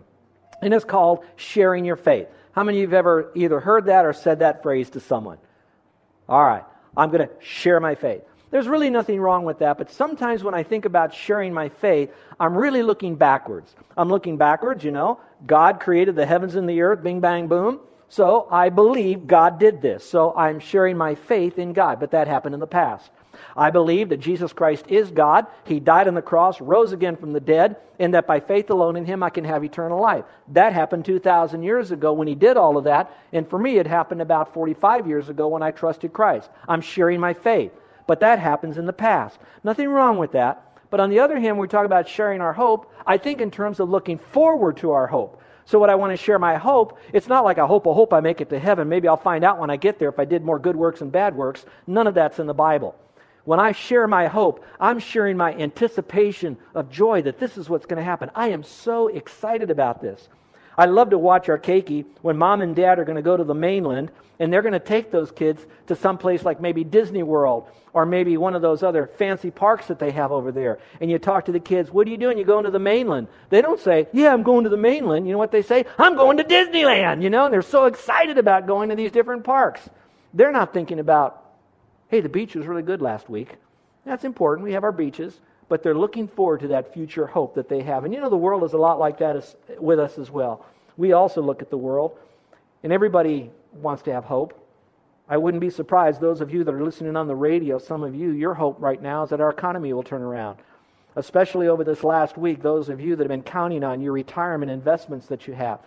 and 0.61 0.73
it's 0.73 0.85
called 0.85 1.25
sharing 1.35 1.85
your 1.85 1.95
faith. 1.95 2.27
How 2.51 2.63
many 2.63 2.79
of 2.79 2.81
you 2.81 2.87
have 2.87 2.99
ever 2.99 3.31
either 3.35 3.59
heard 3.59 3.85
that 3.85 4.05
or 4.05 4.13
said 4.13 4.39
that 4.39 4.61
phrase 4.61 4.89
to 4.91 4.99
someone? 4.99 5.37
All 6.27 6.43
right, 6.43 6.63
I'm 6.95 7.09
going 7.09 7.27
to 7.27 7.33
share 7.39 7.79
my 7.79 7.95
faith. 7.95 8.21
There's 8.51 8.67
really 8.67 8.89
nothing 8.89 9.19
wrong 9.19 9.45
with 9.45 9.59
that, 9.59 9.77
but 9.77 9.91
sometimes 9.91 10.43
when 10.43 10.53
I 10.53 10.63
think 10.63 10.85
about 10.85 11.13
sharing 11.13 11.53
my 11.53 11.69
faith, 11.69 12.11
I'm 12.39 12.55
really 12.55 12.83
looking 12.83 13.15
backwards. 13.15 13.75
I'm 13.95 14.09
looking 14.09 14.37
backwards, 14.37 14.83
you 14.83 14.91
know. 14.91 15.19
God 15.45 15.79
created 15.79 16.15
the 16.15 16.25
heavens 16.25 16.55
and 16.55 16.67
the 16.67 16.81
earth, 16.81 17.03
bing, 17.03 17.19
bang, 17.19 17.47
boom. 17.47 17.79
So 18.09 18.47
I 18.49 18.69
believe 18.69 19.27
God 19.27 19.59
did 19.59 19.81
this. 19.81 20.07
So 20.07 20.33
I'm 20.35 20.59
sharing 20.59 20.97
my 20.97 21.15
faith 21.15 21.59
in 21.59 21.73
God, 21.73 21.99
but 21.99 22.11
that 22.11 22.27
happened 22.27 22.55
in 22.55 22.59
the 22.59 22.67
past. 22.67 23.09
I 23.55 23.69
believe 23.69 24.09
that 24.09 24.19
Jesus 24.19 24.51
Christ 24.51 24.85
is 24.87 25.11
God. 25.11 25.45
He 25.63 25.79
died 25.79 26.07
on 26.07 26.15
the 26.15 26.21
cross, 26.21 26.59
rose 26.59 26.91
again 26.91 27.15
from 27.15 27.33
the 27.33 27.39
dead, 27.39 27.77
and 27.99 28.13
that 28.13 28.27
by 28.27 28.39
faith 28.39 28.69
alone 28.69 28.95
in 28.95 29.05
Him 29.05 29.23
I 29.23 29.29
can 29.29 29.43
have 29.43 29.63
eternal 29.63 30.01
life. 30.01 30.25
That 30.49 30.73
happened 30.73 31.05
2,000 31.05 31.63
years 31.63 31.91
ago 31.91 32.11
when 32.13 32.27
He 32.27 32.35
did 32.35 32.57
all 32.57 32.77
of 32.77 32.85
that. 32.85 33.15
And 33.31 33.47
for 33.47 33.59
me, 33.59 33.77
it 33.77 33.87
happened 33.87 34.21
about 34.21 34.53
45 34.53 35.07
years 35.07 35.29
ago 35.29 35.47
when 35.47 35.63
I 35.63 35.71
trusted 35.71 36.11
Christ. 36.11 36.49
I'm 36.67 36.81
sharing 36.81 37.19
my 37.19 37.33
faith. 37.33 37.71
But 38.07 38.21
that 38.21 38.39
happens 38.39 38.77
in 38.77 38.87
the 38.87 38.93
past. 38.93 39.39
Nothing 39.63 39.87
wrong 39.87 40.17
with 40.17 40.31
that. 40.31 40.65
But 40.89 40.99
on 40.99 41.11
the 41.11 41.19
other 41.19 41.39
hand, 41.39 41.57
when 41.57 41.61
we 41.61 41.67
talk 41.67 41.85
about 41.85 42.09
sharing 42.09 42.41
our 42.41 42.53
hope, 42.53 42.91
I 43.05 43.17
think 43.17 43.39
in 43.39 43.51
terms 43.51 43.79
of 43.79 43.89
looking 43.89 44.17
forward 44.17 44.77
to 44.77 44.91
our 44.91 45.05
hope. 45.05 45.39
So, 45.69 45.77
what 45.77 45.91
I 45.91 45.95
want 45.95 46.13
to 46.13 46.17
share 46.17 46.39
my 46.39 46.55
hope, 46.55 46.97
it's 47.13 47.27
not 47.27 47.45
like 47.45 47.59
I 47.59 47.67
hope, 47.67 47.85
I 47.85 47.93
hope 47.93 48.11
I 48.11 48.21
make 48.21 48.41
it 48.41 48.49
to 48.49 48.57
heaven. 48.57 48.89
Maybe 48.89 49.07
I'll 49.07 49.17
find 49.17 49.43
out 49.43 49.59
when 49.59 49.69
I 49.69 49.75
get 49.75 49.99
there 49.99 50.09
if 50.09 50.17
I 50.17 50.25
did 50.25 50.43
more 50.43 50.57
good 50.57 50.75
works 50.75 51.01
and 51.01 51.11
bad 51.11 51.35
works. 51.35 51.63
None 51.85 52.07
of 52.07 52.15
that's 52.15 52.39
in 52.39 52.47
the 52.47 52.55
Bible. 52.55 52.95
When 53.45 53.59
I 53.59 53.71
share 53.73 54.07
my 54.07 54.25
hope, 54.25 54.65
I'm 54.79 54.97
sharing 54.97 55.37
my 55.37 55.53
anticipation 55.53 56.57
of 56.73 56.89
joy 56.89 57.21
that 57.21 57.37
this 57.37 57.55
is 57.55 57.69
what's 57.69 57.85
going 57.85 57.99
to 57.99 58.03
happen. 58.03 58.31
I 58.33 58.47
am 58.47 58.63
so 58.63 59.09
excited 59.09 59.69
about 59.69 60.01
this. 60.01 60.27
I 60.79 60.85
love 60.85 61.09
to 61.09 61.17
watch 61.17 61.49
our 61.49 61.59
keiki 61.59 62.05
when 62.21 62.37
mom 62.37 62.61
and 62.61 62.73
dad 62.73 62.99
are 62.99 63.03
going 63.03 63.17
to 63.17 63.21
go 63.21 63.35
to 63.35 63.43
the 63.43 63.53
mainland 63.53 64.13
and 64.39 64.51
they're 64.51 64.61
going 64.61 64.71
to 64.71 64.79
take 64.79 65.11
those 65.11 65.29
kids 65.29 65.61
to 65.87 65.95
some 65.97 66.17
place 66.17 66.43
like 66.43 66.61
maybe 66.61 66.85
Disney 66.85 67.21
World 67.21 67.69
or 67.91 68.05
maybe 68.05 68.37
one 68.37 68.55
of 68.55 68.61
those 68.61 68.81
other 68.81 69.07
fancy 69.17 69.51
parks 69.51 69.87
that 69.87 69.99
they 69.99 70.11
have 70.11 70.31
over 70.31 70.53
there. 70.53 70.79
And 71.01 71.11
you 71.11 71.19
talk 71.19 71.47
to 71.47 71.51
the 71.51 71.59
kids, 71.59 71.91
what 71.91 72.07
are 72.07 72.09
you 72.09 72.15
doing? 72.15 72.37
You're 72.37 72.47
going 72.47 72.63
to 72.63 72.71
the 72.71 72.79
mainland. 72.79 73.27
They 73.49 73.61
don't 73.61 73.81
say, 73.81 74.07
yeah, 74.13 74.31
I'm 74.31 74.41
going 74.43 74.63
to 74.63 74.69
the 74.69 74.77
mainland. 74.77 75.27
You 75.27 75.33
know 75.33 75.37
what 75.37 75.51
they 75.51 75.63
say? 75.63 75.83
I'm 75.97 76.15
going 76.15 76.37
to 76.37 76.45
Disneyland, 76.45 77.23
you 77.23 77.29
know, 77.29 77.43
and 77.43 77.53
they're 77.53 77.61
so 77.61 77.83
excited 77.83 78.37
about 78.37 78.65
going 78.65 78.87
to 78.87 78.95
these 78.95 79.11
different 79.11 79.43
parks. 79.43 79.81
They're 80.33 80.53
not 80.53 80.73
thinking 80.73 80.99
about, 80.99 81.43
hey, 82.07 82.21
the 82.21 82.29
beach 82.29 82.55
was 82.55 82.67
really 82.67 82.83
good 82.83 83.01
last 83.01 83.29
week. 83.29 83.57
That's 84.05 84.23
important. 84.23 84.63
We 84.63 84.71
have 84.71 84.85
our 84.85 84.93
beaches 84.93 85.37
but 85.69 85.81
they're 85.83 85.95
looking 85.95 86.27
forward 86.27 86.59
to 86.59 86.67
that 86.67 86.93
future 86.93 87.25
hope 87.25 87.55
that 87.55 87.69
they 87.69 87.81
have. 87.83 88.03
And 88.03 88.13
you 88.13 88.19
know, 88.19 88.29
the 88.29 88.35
world 88.35 88.63
is 88.63 88.73
a 88.73 88.77
lot 88.77 88.99
like 88.99 89.19
that 89.19 89.37
as, 89.37 89.55
with 89.79 89.99
us 89.99 90.17
as 90.17 90.29
well. 90.29 90.65
We 90.97 91.13
also 91.13 91.41
look 91.41 91.61
at 91.61 91.69
the 91.69 91.77
world, 91.77 92.17
and 92.83 92.91
everybody 92.91 93.49
wants 93.71 94.01
to 94.03 94.11
have 94.11 94.25
hope. 94.25 94.53
I 95.29 95.37
wouldn't 95.37 95.61
be 95.61 95.69
surprised, 95.69 96.19
those 96.19 96.41
of 96.41 96.51
you 96.51 96.63
that 96.63 96.73
are 96.73 96.83
listening 96.83 97.15
on 97.15 97.27
the 97.27 97.35
radio, 97.35 97.77
some 97.77 98.03
of 98.03 98.15
you, 98.15 98.31
your 98.31 98.55
hope 98.55 98.77
right 98.79 99.01
now 99.01 99.23
is 99.23 99.29
that 99.29 99.39
our 99.39 99.51
economy 99.51 99.93
will 99.93 100.03
turn 100.03 100.23
around. 100.23 100.57
especially 101.15 101.67
over 101.67 101.83
this 101.83 102.03
last 102.03 102.37
week, 102.37 102.61
those 102.61 102.89
of 102.89 102.99
you 102.99 103.15
that 103.15 103.23
have 103.23 103.29
been 103.29 103.43
counting 103.43 103.83
on 103.83 104.01
your 104.01 104.13
retirement 104.13 104.71
investments 104.71 105.27
that 105.27 105.47
you 105.47 105.53
have. 105.53 105.79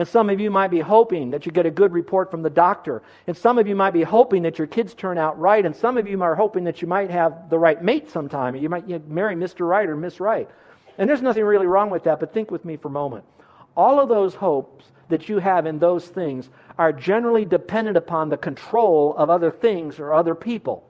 And 0.00 0.08
some 0.08 0.30
of 0.30 0.40
you 0.40 0.50
might 0.50 0.70
be 0.70 0.80
hoping 0.80 1.28
that 1.32 1.44
you 1.44 1.52
get 1.52 1.66
a 1.66 1.70
good 1.70 1.92
report 1.92 2.30
from 2.30 2.40
the 2.40 2.48
doctor. 2.48 3.02
And 3.26 3.36
some 3.36 3.58
of 3.58 3.68
you 3.68 3.76
might 3.76 3.90
be 3.90 4.02
hoping 4.02 4.44
that 4.44 4.56
your 4.56 4.66
kids 4.66 4.94
turn 4.94 5.18
out 5.18 5.38
right. 5.38 5.66
And 5.66 5.76
some 5.76 5.98
of 5.98 6.08
you 6.08 6.22
are 6.22 6.34
hoping 6.34 6.64
that 6.64 6.80
you 6.80 6.88
might 6.88 7.10
have 7.10 7.50
the 7.50 7.58
right 7.58 7.84
mate 7.84 8.10
sometime. 8.10 8.56
You 8.56 8.70
might 8.70 8.88
you 8.88 8.98
know, 8.98 9.04
marry 9.08 9.34
Mr. 9.36 9.68
Right 9.68 9.86
or 9.86 9.96
Miss 9.96 10.18
Right. 10.18 10.48
And 10.96 11.06
there's 11.06 11.20
nothing 11.20 11.44
really 11.44 11.66
wrong 11.66 11.90
with 11.90 12.04
that, 12.04 12.18
but 12.18 12.32
think 12.32 12.50
with 12.50 12.64
me 12.64 12.78
for 12.78 12.88
a 12.88 12.90
moment. 12.90 13.26
All 13.76 14.00
of 14.00 14.08
those 14.08 14.34
hopes 14.34 14.86
that 15.10 15.28
you 15.28 15.36
have 15.36 15.66
in 15.66 15.78
those 15.78 16.06
things 16.06 16.48
are 16.78 16.94
generally 16.94 17.44
dependent 17.44 17.98
upon 17.98 18.30
the 18.30 18.38
control 18.38 19.14
of 19.18 19.28
other 19.28 19.50
things 19.50 20.00
or 20.00 20.14
other 20.14 20.34
people. 20.34 20.82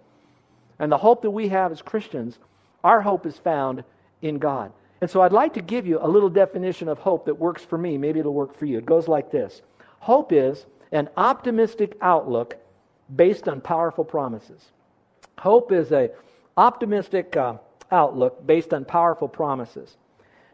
And 0.78 0.92
the 0.92 0.98
hope 0.98 1.22
that 1.22 1.32
we 1.32 1.48
have 1.48 1.72
as 1.72 1.82
Christians, 1.82 2.38
our 2.84 3.00
hope 3.00 3.26
is 3.26 3.36
found 3.38 3.82
in 4.22 4.38
God. 4.38 4.70
And 5.00 5.08
so 5.10 5.22
I'd 5.22 5.32
like 5.32 5.54
to 5.54 5.62
give 5.62 5.86
you 5.86 5.98
a 6.00 6.06
little 6.06 6.28
definition 6.28 6.88
of 6.88 6.98
hope 6.98 7.24
that 7.26 7.34
works 7.34 7.64
for 7.64 7.78
me. 7.78 7.96
Maybe 7.96 8.20
it'll 8.20 8.34
work 8.34 8.56
for 8.56 8.66
you. 8.66 8.78
It 8.78 8.86
goes 8.86 9.08
like 9.08 9.30
this 9.30 9.62
Hope 10.00 10.32
is 10.32 10.66
an 10.92 11.08
optimistic 11.16 11.96
outlook 12.00 12.56
based 13.14 13.48
on 13.48 13.60
powerful 13.60 14.04
promises. 14.04 14.72
Hope 15.38 15.72
is 15.72 15.92
a 15.92 16.10
optimistic 16.56 17.36
uh, 17.36 17.54
outlook 17.90 18.46
based 18.46 18.74
on 18.74 18.84
powerful 18.84 19.28
promises. 19.28 19.96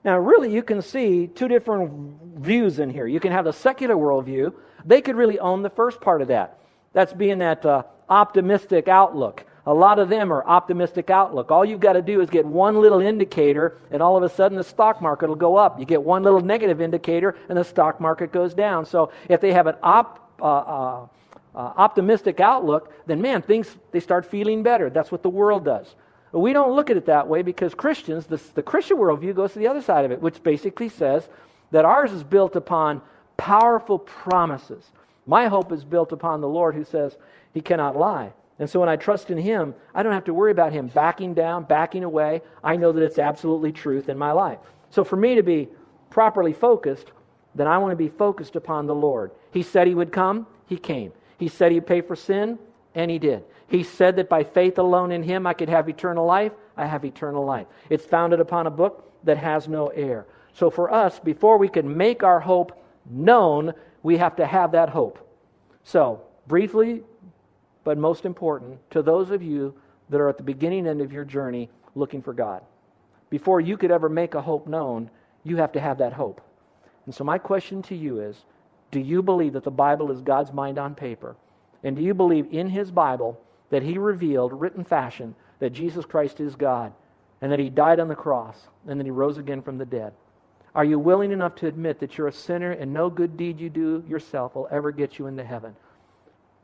Now, 0.05 0.19
really, 0.19 0.53
you 0.53 0.63
can 0.63 0.83
see 0.83 1.27
two 1.27 1.49
different 1.49 1.91
views 2.37 2.79
in 2.79 2.91
here. 2.91 3.09
You 3.09 3.19
can 3.19 3.33
have 3.33 3.45
the 3.45 3.53
secular 3.53 3.97
worldview. 3.97 4.55
They 4.85 5.01
could 5.01 5.17
really 5.17 5.41
own 5.41 5.63
the 5.63 5.71
first 5.71 6.01
part 6.01 6.23
of 6.23 6.29
that. 6.29 6.61
That's 6.93 7.13
being 7.13 7.39
that 7.39 7.67
uh, 7.67 7.83
optimistic 8.09 8.87
outlook. 8.87 9.45
A 9.67 9.75
lot 9.75 9.99
of 9.99 10.09
them 10.09 10.33
are 10.33 10.47
optimistic 10.47 11.11
outlook. 11.11 11.51
All 11.51 11.65
you've 11.65 11.81
got 11.81 11.95
to 11.95 12.03
do 12.03 12.21
is 12.21 12.31
get 12.31 12.47
one 12.47 12.81
little 12.81 13.01
indicator, 13.01 13.77
and 13.91 14.01
all 14.01 14.17
of 14.17 14.23
a 14.23 14.29
sudden 14.29 14.57
the 14.57 14.65
stock 14.65 15.03
market 15.03 15.29
will 15.29 15.35
go 15.35 15.57
up. 15.57 15.81
You 15.81 15.85
get 15.85 16.01
one 16.01 16.23
little 16.23 16.41
negative 16.41 16.81
indicator, 16.81 17.37
and 17.49 17.59
the 17.59 17.65
stock 17.65 18.01
market 18.01 18.31
goes 18.31 18.55
down. 18.55 18.87
So 18.87 19.11
if 19.29 19.41
they 19.41 19.53
have 19.53 19.67
an 19.67 19.75
op, 19.83 20.31
uh, 20.41 20.45
uh, 20.45 21.07
uh, 21.57 21.73
optimistic 21.77 22.39
outlook, 22.39 22.93
then 23.07 23.21
man, 23.21 23.43
things 23.43 23.77
they 23.91 23.99
start 23.99 24.25
feeling 24.25 24.63
better. 24.63 24.89
That's 24.89 25.11
what 25.11 25.25
the 25.25 25.29
world 25.29 25.65
does. 25.65 25.97
But 26.31 26.41
we 26.41 26.53
don't 26.53 26.77
look 26.77 26.89
at 26.89 26.97
it 26.97 27.07
that 27.07 27.27
way 27.27 27.43
because 27.43 27.75
Christians, 27.75 28.27
the, 28.27 28.41
the 28.55 28.63
Christian 28.63 28.99
worldview 28.99 29.35
goes 29.35 29.53
to 29.55 29.59
the 29.59 29.67
other 29.67 29.83
side 29.83 30.05
of 30.05 30.13
it, 30.13 30.21
which 30.21 30.43
basically 30.45 30.91
says 30.91 31.29
that 31.73 31.85
ours 31.85 32.13
is 32.13 32.23
built 32.23 32.55
upon 32.55 33.01
powerful 33.37 33.99
promises. 33.99 34.85
My 35.27 35.49
hope 35.49 35.73
is 35.73 35.85
built 35.85 36.13
upon 36.13 36.41
the 36.41 36.49
Lord 36.49 36.77
who 36.77 36.85
says 36.85 37.17
he 37.53 37.61
cannot 37.61 37.97
lie. 37.97 38.33
And 38.59 38.69
so 38.69 38.81
when 38.81 38.89
I 38.89 38.97
trust 38.97 39.31
in 39.31 39.39
Him, 39.39 39.75
I 39.95 40.03
don't 40.03 40.13
have 40.13 40.25
to 40.25 40.35
worry 40.35 40.51
about 40.51 40.73
Him 40.73 40.89
backing 40.89 41.35
down, 41.35 41.65
backing 41.65 42.05
away. 42.05 42.43
I 42.65 42.77
know 42.77 42.93
that 42.93 43.03
it's 43.03 43.19
absolutely 43.19 43.73
truth 43.73 44.09
in 44.09 44.17
my 44.17 44.33
life. 44.33 44.59
So 44.91 45.05
for 45.05 45.17
me 45.17 45.35
to 45.35 45.43
be 45.43 45.69
properly 46.11 46.53
focused, 46.53 47.13
then 47.55 47.67
I 47.67 47.79
want 47.79 47.93
to 47.93 47.97
be 47.97 48.09
focused 48.09 48.57
upon 48.57 48.87
the 48.87 48.95
Lord. 48.95 49.33
He 49.51 49.63
said 49.63 49.87
He 49.87 49.95
would 49.95 50.13
come, 50.13 50.47
He 50.67 50.77
came. 50.77 51.13
He 51.39 51.49
said 51.49 51.73
He'd 51.73 51.87
pay 51.87 52.01
for 52.01 52.17
sin, 52.17 52.59
and 52.95 53.11
He 53.11 53.19
did. 53.19 53.45
He 53.69 53.83
said 53.83 54.17
that 54.17 54.29
by 54.29 54.45
faith 54.45 54.79
alone 54.79 55.13
in 55.13 55.23
Him 55.23 55.47
I 55.47 55.53
could 55.53 55.69
have 55.69 55.89
eternal 55.89 56.25
life. 56.25 56.53
I 56.77 56.87
have 56.87 57.05
eternal 57.05 57.45
life. 57.45 57.67
It's 57.91 58.05
founded 58.05 58.41
upon 58.41 58.67
a 58.67 58.71
book 58.71 59.13
that 59.25 59.39
has 59.39 59.69
no 59.69 59.89
error. 59.89 60.27
So 60.53 60.71
for 60.71 60.91
us, 60.93 61.19
before 61.19 61.59
we 61.59 61.69
can 61.69 61.97
make 61.97 62.23
our 62.23 62.41
hope 62.41 62.83
known, 63.11 63.75
we 64.03 64.17
have 64.17 64.37
to 64.37 64.47
have 64.47 64.73
that 64.73 64.89
hope. 64.89 65.19
So, 65.83 66.23
briefly, 66.47 67.03
but 67.87 67.97
most 67.97 68.25
important, 68.25 68.81
to 68.91 69.01
those 69.01 69.31
of 69.31 69.45
you 69.45 69.73
that 70.09 70.21
are 70.21 70.29
at 70.29 70.37
the 70.37 70.43
beginning 70.43 70.89
end 70.89 71.01
of 71.01 71.13
your 71.13 71.25
journey 71.25 71.71
looking 71.95 72.21
for 72.21 72.33
God. 72.33 72.61
Before 73.31 73.61
you 73.61 73.77
could 73.77 73.93
ever 73.93 74.09
make 74.09 74.35
a 74.35 74.43
hope 74.43 74.67
known, 74.67 75.09
you 75.45 75.59
have 75.59 75.71
to 75.71 75.79
have 75.79 75.99
that 75.99 76.13
hope. 76.13 76.41
And 77.05 77.15
so, 77.15 77.23
my 77.23 77.39
question 77.39 77.83
to 77.83 77.95
you 77.95 78.19
is 78.19 78.45
do 78.91 78.99
you 78.99 79.23
believe 79.23 79.53
that 79.53 79.63
the 79.63 79.71
Bible 79.71 80.11
is 80.11 80.21
God's 80.21 80.53
mind 80.53 80.79
on 80.79 80.97
paper? 80.97 81.37
And 81.85 81.95
do 81.95 82.03
you 82.03 82.13
believe 82.13 82.49
in 82.51 82.69
His 82.69 82.91
Bible 82.91 83.41
that 83.71 83.85
He 83.85 83.99
revealed, 83.99 84.53
written 84.53 84.83
fashion, 84.83 85.37
that 85.61 85.71
Jesus 85.71 86.05
Christ 86.05 86.41
is 86.41 86.57
God 86.57 86.93
and 87.41 87.53
that 87.53 87.61
He 87.61 87.71
died 87.71 88.01
on 88.01 88.09
the 88.09 88.17
cross 88.17 88.67
and 88.89 88.99
that 88.99 89.07
He 89.07 89.13
rose 89.13 89.39
again 89.39 89.63
from 89.63 89.79
the 89.79 89.87
dead? 89.87 90.13
Are 90.75 90.85
you 90.85 90.99
willing 90.99 91.31
enough 91.31 91.55
to 91.57 91.69
admit 91.69 92.01
that 92.01 92.19
you're 92.19 92.27
a 92.27 92.33
sinner 92.33 92.73
and 92.73 92.93
no 92.93 93.09
good 93.11 93.37
deed 93.37 93.61
you 93.61 93.71
do 93.71 94.03
yourself 94.09 94.57
will 94.57 94.67
ever 94.73 94.91
get 94.91 95.21
you 95.21 95.29
into 95.29 95.45
heaven? 95.45 95.77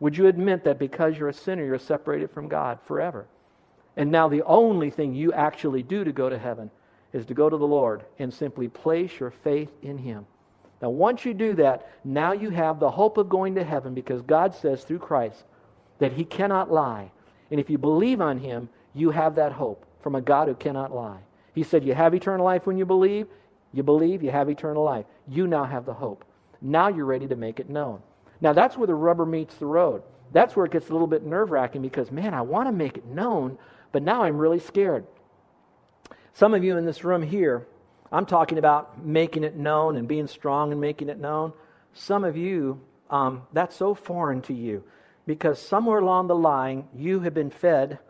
Would 0.02 0.18
you 0.18 0.26
admit 0.26 0.64
that 0.64 0.80
because 0.80 1.16
you're 1.16 1.28
a 1.28 1.32
sinner, 1.32 1.64
you're 1.64 1.78
separated 1.78 2.28
from 2.32 2.48
God 2.48 2.80
forever? 2.86 3.24
And 3.96 4.10
now 4.10 4.26
the 4.26 4.42
only 4.42 4.90
thing 4.90 5.14
you 5.14 5.32
actually 5.32 5.84
do 5.84 6.02
to 6.02 6.10
go 6.10 6.28
to 6.28 6.36
heaven 6.36 6.72
is 7.12 7.24
to 7.26 7.34
go 7.34 7.48
to 7.48 7.56
the 7.56 7.64
Lord 7.64 8.02
and 8.18 8.34
simply 8.34 8.66
place 8.66 9.20
your 9.20 9.30
faith 9.30 9.70
in 9.80 9.96
Him. 9.96 10.26
Now, 10.82 10.90
once 10.90 11.24
you 11.24 11.32
do 11.32 11.54
that, 11.54 11.88
now 12.02 12.32
you 12.32 12.50
have 12.50 12.80
the 12.80 12.90
hope 12.90 13.16
of 13.16 13.28
going 13.28 13.54
to 13.54 13.62
heaven 13.62 13.94
because 13.94 14.22
God 14.22 14.56
says 14.56 14.82
through 14.82 14.98
Christ 14.98 15.44
that 16.00 16.12
He 16.12 16.24
cannot 16.24 16.72
lie. 16.72 17.12
And 17.52 17.60
if 17.60 17.70
you 17.70 17.78
believe 17.78 18.20
on 18.20 18.40
Him, 18.40 18.68
you 18.94 19.10
have 19.10 19.36
that 19.36 19.52
hope 19.52 19.86
from 20.00 20.16
a 20.16 20.20
God 20.20 20.48
who 20.48 20.54
cannot 20.54 20.92
lie. 20.92 21.20
He 21.54 21.62
said, 21.62 21.84
You 21.84 21.94
have 21.94 22.12
eternal 22.12 22.44
life 22.44 22.66
when 22.66 22.76
you 22.76 22.86
believe. 22.86 23.28
You 23.72 23.84
believe, 23.84 24.24
you 24.24 24.32
have 24.32 24.50
eternal 24.50 24.82
life. 24.82 25.06
You 25.28 25.46
now 25.46 25.62
have 25.62 25.86
the 25.86 25.94
hope. 25.94 26.24
Now 26.60 26.88
you're 26.88 27.06
ready 27.06 27.28
to 27.28 27.36
make 27.36 27.60
it 27.60 27.70
known. 27.70 28.02
Now, 28.42 28.52
that's 28.52 28.76
where 28.76 28.88
the 28.88 28.94
rubber 28.94 29.24
meets 29.24 29.54
the 29.54 29.66
road. 29.66 30.02
That's 30.32 30.56
where 30.56 30.66
it 30.66 30.72
gets 30.72 30.90
a 30.90 30.92
little 30.92 31.06
bit 31.06 31.24
nerve 31.24 31.52
wracking 31.52 31.80
because, 31.80 32.10
man, 32.10 32.34
I 32.34 32.42
want 32.42 32.66
to 32.66 32.72
make 32.72 32.98
it 32.98 33.06
known, 33.06 33.56
but 33.92 34.02
now 34.02 34.24
I'm 34.24 34.36
really 34.36 34.58
scared. 34.58 35.06
Some 36.34 36.52
of 36.52 36.64
you 36.64 36.76
in 36.76 36.84
this 36.84 37.04
room 37.04 37.22
here, 37.22 37.66
I'm 38.10 38.26
talking 38.26 38.58
about 38.58 39.04
making 39.04 39.44
it 39.44 39.56
known 39.56 39.96
and 39.96 40.08
being 40.08 40.26
strong 40.26 40.72
and 40.72 40.80
making 40.80 41.08
it 41.08 41.20
known. 41.20 41.52
Some 41.94 42.24
of 42.24 42.36
you, 42.36 42.80
um, 43.10 43.42
that's 43.52 43.76
so 43.76 43.94
foreign 43.94 44.42
to 44.42 44.54
you 44.54 44.82
because 45.24 45.60
somewhere 45.60 46.00
along 46.00 46.26
the 46.26 46.34
line, 46.34 46.88
you 46.96 47.20
have 47.20 47.34
been 47.34 47.50
fed 47.50 48.00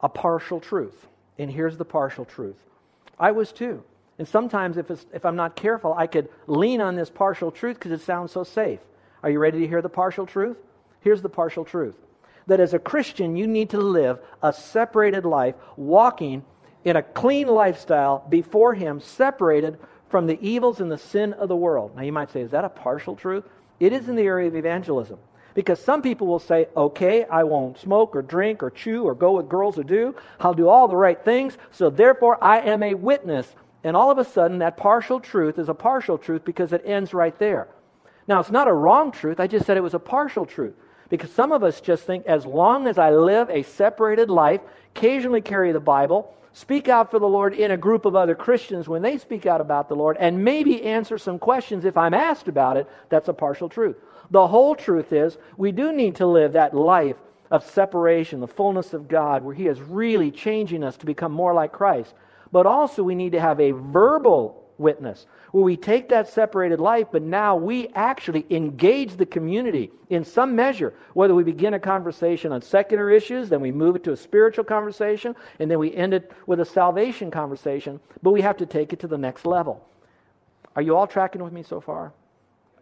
a 0.00 0.08
partial 0.08 0.60
truth. 0.60 1.08
And 1.36 1.50
here's 1.50 1.76
the 1.76 1.84
partial 1.84 2.24
truth 2.24 2.56
I 3.18 3.32
was 3.32 3.50
too. 3.50 3.82
And 4.18 4.28
sometimes, 4.28 4.76
if, 4.76 4.88
if 5.12 5.24
I'm 5.24 5.36
not 5.36 5.56
careful, 5.56 5.94
I 5.94 6.06
could 6.06 6.28
lean 6.46 6.80
on 6.80 6.94
this 6.94 7.10
partial 7.10 7.50
truth 7.50 7.78
because 7.78 7.90
it 7.90 8.04
sounds 8.04 8.30
so 8.30 8.44
safe. 8.44 8.78
Are 9.22 9.30
you 9.30 9.38
ready 9.38 9.60
to 9.60 9.68
hear 9.68 9.82
the 9.82 9.88
partial 9.88 10.26
truth? 10.26 10.56
Here's 11.00 11.22
the 11.22 11.28
partial 11.28 11.64
truth 11.64 11.96
that 12.48 12.60
as 12.60 12.74
a 12.74 12.78
Christian, 12.78 13.36
you 13.36 13.46
need 13.46 13.70
to 13.70 13.78
live 13.78 14.18
a 14.42 14.52
separated 14.52 15.24
life, 15.24 15.54
walking 15.76 16.44
in 16.84 16.96
a 16.96 17.02
clean 17.02 17.46
lifestyle 17.46 18.24
before 18.28 18.74
Him, 18.74 19.00
separated 19.00 19.78
from 20.08 20.26
the 20.26 20.38
evils 20.46 20.80
and 20.80 20.90
the 20.90 20.98
sin 20.98 21.32
of 21.34 21.48
the 21.48 21.56
world. 21.56 21.94
Now, 21.96 22.02
you 22.02 22.12
might 22.12 22.30
say, 22.30 22.40
is 22.40 22.50
that 22.50 22.64
a 22.64 22.68
partial 22.68 23.14
truth? 23.14 23.44
It 23.78 23.92
is 23.92 24.08
in 24.08 24.16
the 24.16 24.22
area 24.22 24.48
of 24.48 24.56
evangelism. 24.56 25.18
Because 25.54 25.80
some 25.80 26.02
people 26.02 26.26
will 26.26 26.38
say, 26.38 26.68
okay, 26.76 27.24
I 27.24 27.44
won't 27.44 27.78
smoke 27.78 28.16
or 28.16 28.22
drink 28.22 28.62
or 28.62 28.70
chew 28.70 29.04
or 29.04 29.14
go 29.14 29.32
with 29.32 29.48
girls 29.48 29.78
or 29.78 29.84
do. 29.84 30.14
I'll 30.40 30.54
do 30.54 30.68
all 30.68 30.88
the 30.88 30.96
right 30.96 31.22
things, 31.22 31.56
so 31.70 31.90
therefore 31.90 32.42
I 32.42 32.60
am 32.60 32.82
a 32.82 32.94
witness. 32.94 33.54
And 33.84 33.96
all 33.96 34.10
of 34.10 34.18
a 34.18 34.24
sudden, 34.24 34.58
that 34.58 34.76
partial 34.76 35.20
truth 35.20 35.58
is 35.58 35.68
a 35.68 35.74
partial 35.74 36.16
truth 36.16 36.44
because 36.44 36.72
it 36.72 36.82
ends 36.84 37.12
right 37.12 37.38
there. 37.38 37.68
Now, 38.28 38.40
it's 38.40 38.50
not 38.50 38.68
a 38.68 38.72
wrong 38.72 39.12
truth. 39.12 39.40
I 39.40 39.46
just 39.46 39.66
said 39.66 39.76
it 39.76 39.82
was 39.82 39.94
a 39.94 39.98
partial 39.98 40.46
truth. 40.46 40.74
Because 41.08 41.30
some 41.30 41.52
of 41.52 41.62
us 41.62 41.80
just 41.80 42.04
think 42.04 42.24
as 42.26 42.46
long 42.46 42.86
as 42.86 42.96
I 42.98 43.10
live 43.10 43.50
a 43.50 43.62
separated 43.62 44.30
life, 44.30 44.62
occasionally 44.96 45.42
carry 45.42 45.72
the 45.72 45.80
Bible, 45.80 46.34
speak 46.54 46.88
out 46.88 47.10
for 47.10 47.18
the 47.18 47.28
Lord 47.28 47.52
in 47.52 47.70
a 47.70 47.76
group 47.76 48.06
of 48.06 48.16
other 48.16 48.34
Christians 48.34 48.88
when 48.88 49.02
they 49.02 49.18
speak 49.18 49.44
out 49.44 49.60
about 49.60 49.88
the 49.88 49.96
Lord, 49.96 50.16
and 50.18 50.42
maybe 50.42 50.82
answer 50.82 51.18
some 51.18 51.38
questions 51.38 51.84
if 51.84 51.98
I'm 51.98 52.14
asked 52.14 52.48
about 52.48 52.78
it, 52.78 52.88
that's 53.10 53.28
a 53.28 53.34
partial 53.34 53.68
truth. 53.68 53.96
The 54.30 54.46
whole 54.46 54.74
truth 54.74 55.12
is 55.12 55.36
we 55.58 55.72
do 55.72 55.92
need 55.92 56.16
to 56.16 56.26
live 56.26 56.54
that 56.54 56.74
life 56.74 57.16
of 57.50 57.62
separation, 57.62 58.40
the 58.40 58.48
fullness 58.48 58.94
of 58.94 59.08
God, 59.08 59.42
where 59.42 59.54
He 59.54 59.66
is 59.66 59.82
really 59.82 60.30
changing 60.30 60.82
us 60.82 60.96
to 60.96 61.06
become 61.06 61.32
more 61.32 61.52
like 61.52 61.72
Christ. 61.72 62.14
But 62.50 62.64
also, 62.64 63.02
we 63.02 63.14
need 63.14 63.32
to 63.32 63.40
have 63.40 63.60
a 63.60 63.72
verbal 63.72 64.61
witness, 64.78 65.26
where 65.50 65.64
we 65.64 65.76
take 65.76 66.08
that 66.08 66.28
separated 66.28 66.80
life, 66.80 67.08
but 67.12 67.22
now 67.22 67.56
we 67.56 67.88
actually 67.94 68.46
engage 68.50 69.16
the 69.16 69.26
community 69.26 69.90
in 70.10 70.24
some 70.24 70.56
measure. 70.56 70.94
Whether 71.14 71.34
we 71.34 71.44
begin 71.44 71.74
a 71.74 71.80
conversation 71.80 72.52
on 72.52 72.62
secular 72.62 73.10
issues, 73.10 73.48
then 73.48 73.60
we 73.60 73.72
move 73.72 73.96
it 73.96 74.04
to 74.04 74.12
a 74.12 74.16
spiritual 74.16 74.64
conversation, 74.64 75.36
and 75.58 75.70
then 75.70 75.78
we 75.78 75.94
end 75.94 76.14
it 76.14 76.32
with 76.46 76.60
a 76.60 76.64
salvation 76.64 77.30
conversation, 77.30 78.00
but 78.22 78.32
we 78.32 78.40
have 78.42 78.56
to 78.58 78.66
take 78.66 78.92
it 78.92 79.00
to 79.00 79.08
the 79.08 79.18
next 79.18 79.46
level. 79.46 79.86
Are 80.74 80.82
you 80.82 80.96
all 80.96 81.06
tracking 81.06 81.42
with 81.42 81.52
me 81.52 81.62
so 81.62 81.80
far? 81.80 82.12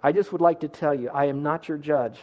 I 0.02 0.12
just 0.12 0.32
would 0.32 0.40
like 0.40 0.60
to 0.60 0.68
tell 0.68 0.94
you, 0.94 1.10
I 1.10 1.26
am 1.26 1.42
not 1.42 1.68
your 1.68 1.78
judge, 1.78 2.18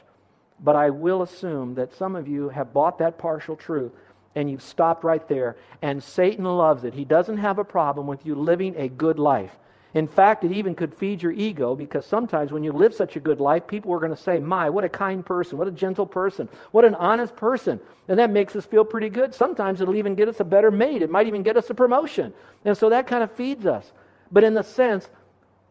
but 0.60 0.76
I 0.76 0.90
will 0.90 1.22
assume 1.22 1.76
that 1.76 1.94
some 1.94 2.16
of 2.16 2.28
you 2.28 2.50
have 2.50 2.74
bought 2.74 2.98
that 3.00 3.18
partial 3.18 3.56
truth 3.56 3.92
and 4.38 4.51
you've 4.51 4.62
stopped 4.62 5.03
right 5.03 5.27
there. 5.27 5.58
And 5.82 6.01
Satan 6.01 6.46
loves 6.46 6.84
it. 6.84 6.94
He 6.94 7.06
doesn't 7.06 7.38
have 7.38 7.58
a 7.58 7.63
problem 7.63 8.06
with 8.06 8.24
you 8.24 8.36
living 8.36 8.75
a 8.77 8.88
good 8.88 9.17
life. 9.17 9.51
In 9.96 10.08
fact, 10.08 10.44
it 10.44 10.51
even 10.51 10.75
could 10.75 10.94
feed 10.94 11.24
your 11.24 11.32
ego 11.32 11.75
because 11.75 12.06
sometimes 12.06 12.51
when 12.51 12.63
you 12.63 12.72
live 12.72 12.94
such 12.94 13.15
a 13.15 13.20
good 13.20 13.39
life, 13.39 13.65
people 13.65 13.91
are 13.94 14.00
going 14.00 14.15
to 14.15 14.22
say, 14.22 14.38
My, 14.38 14.70
what 14.70 14.84
a 14.84 14.89
kind 14.89 15.25
person, 15.25 15.58
what 15.58 15.67
a 15.67 15.72
gentle 15.72 16.06
person, 16.06 16.48
what 16.72 16.86
an 16.86 16.94
honest 16.94 17.36
person. 17.36 17.79
And 18.08 18.20
that 18.20 18.29
makes 18.29 18.56
us 18.56 18.63
feel 18.63 18.86
pretty 18.86 19.10
good. 19.10 19.34
Sometimes 19.34 19.82
it'll 19.82 19.96
even 19.96 20.13
get 20.13 20.27
us 20.27 20.39
a 20.39 20.44
better 20.44 20.70
mate, 20.70 21.01
it 21.01 21.10
might 21.10 21.25
even 21.25 21.41
get 21.41 21.58
us 21.58 21.70
a 21.72 21.74
promotion. 21.74 22.32
And 22.63 22.77
so 22.77 22.89
that 22.89 23.08
kind 23.08 23.24
of 23.24 23.32
feeds 23.32 23.65
us. 23.65 23.91
But 24.32 24.44
in 24.44 24.53
the 24.53 24.63
sense, 24.63 25.10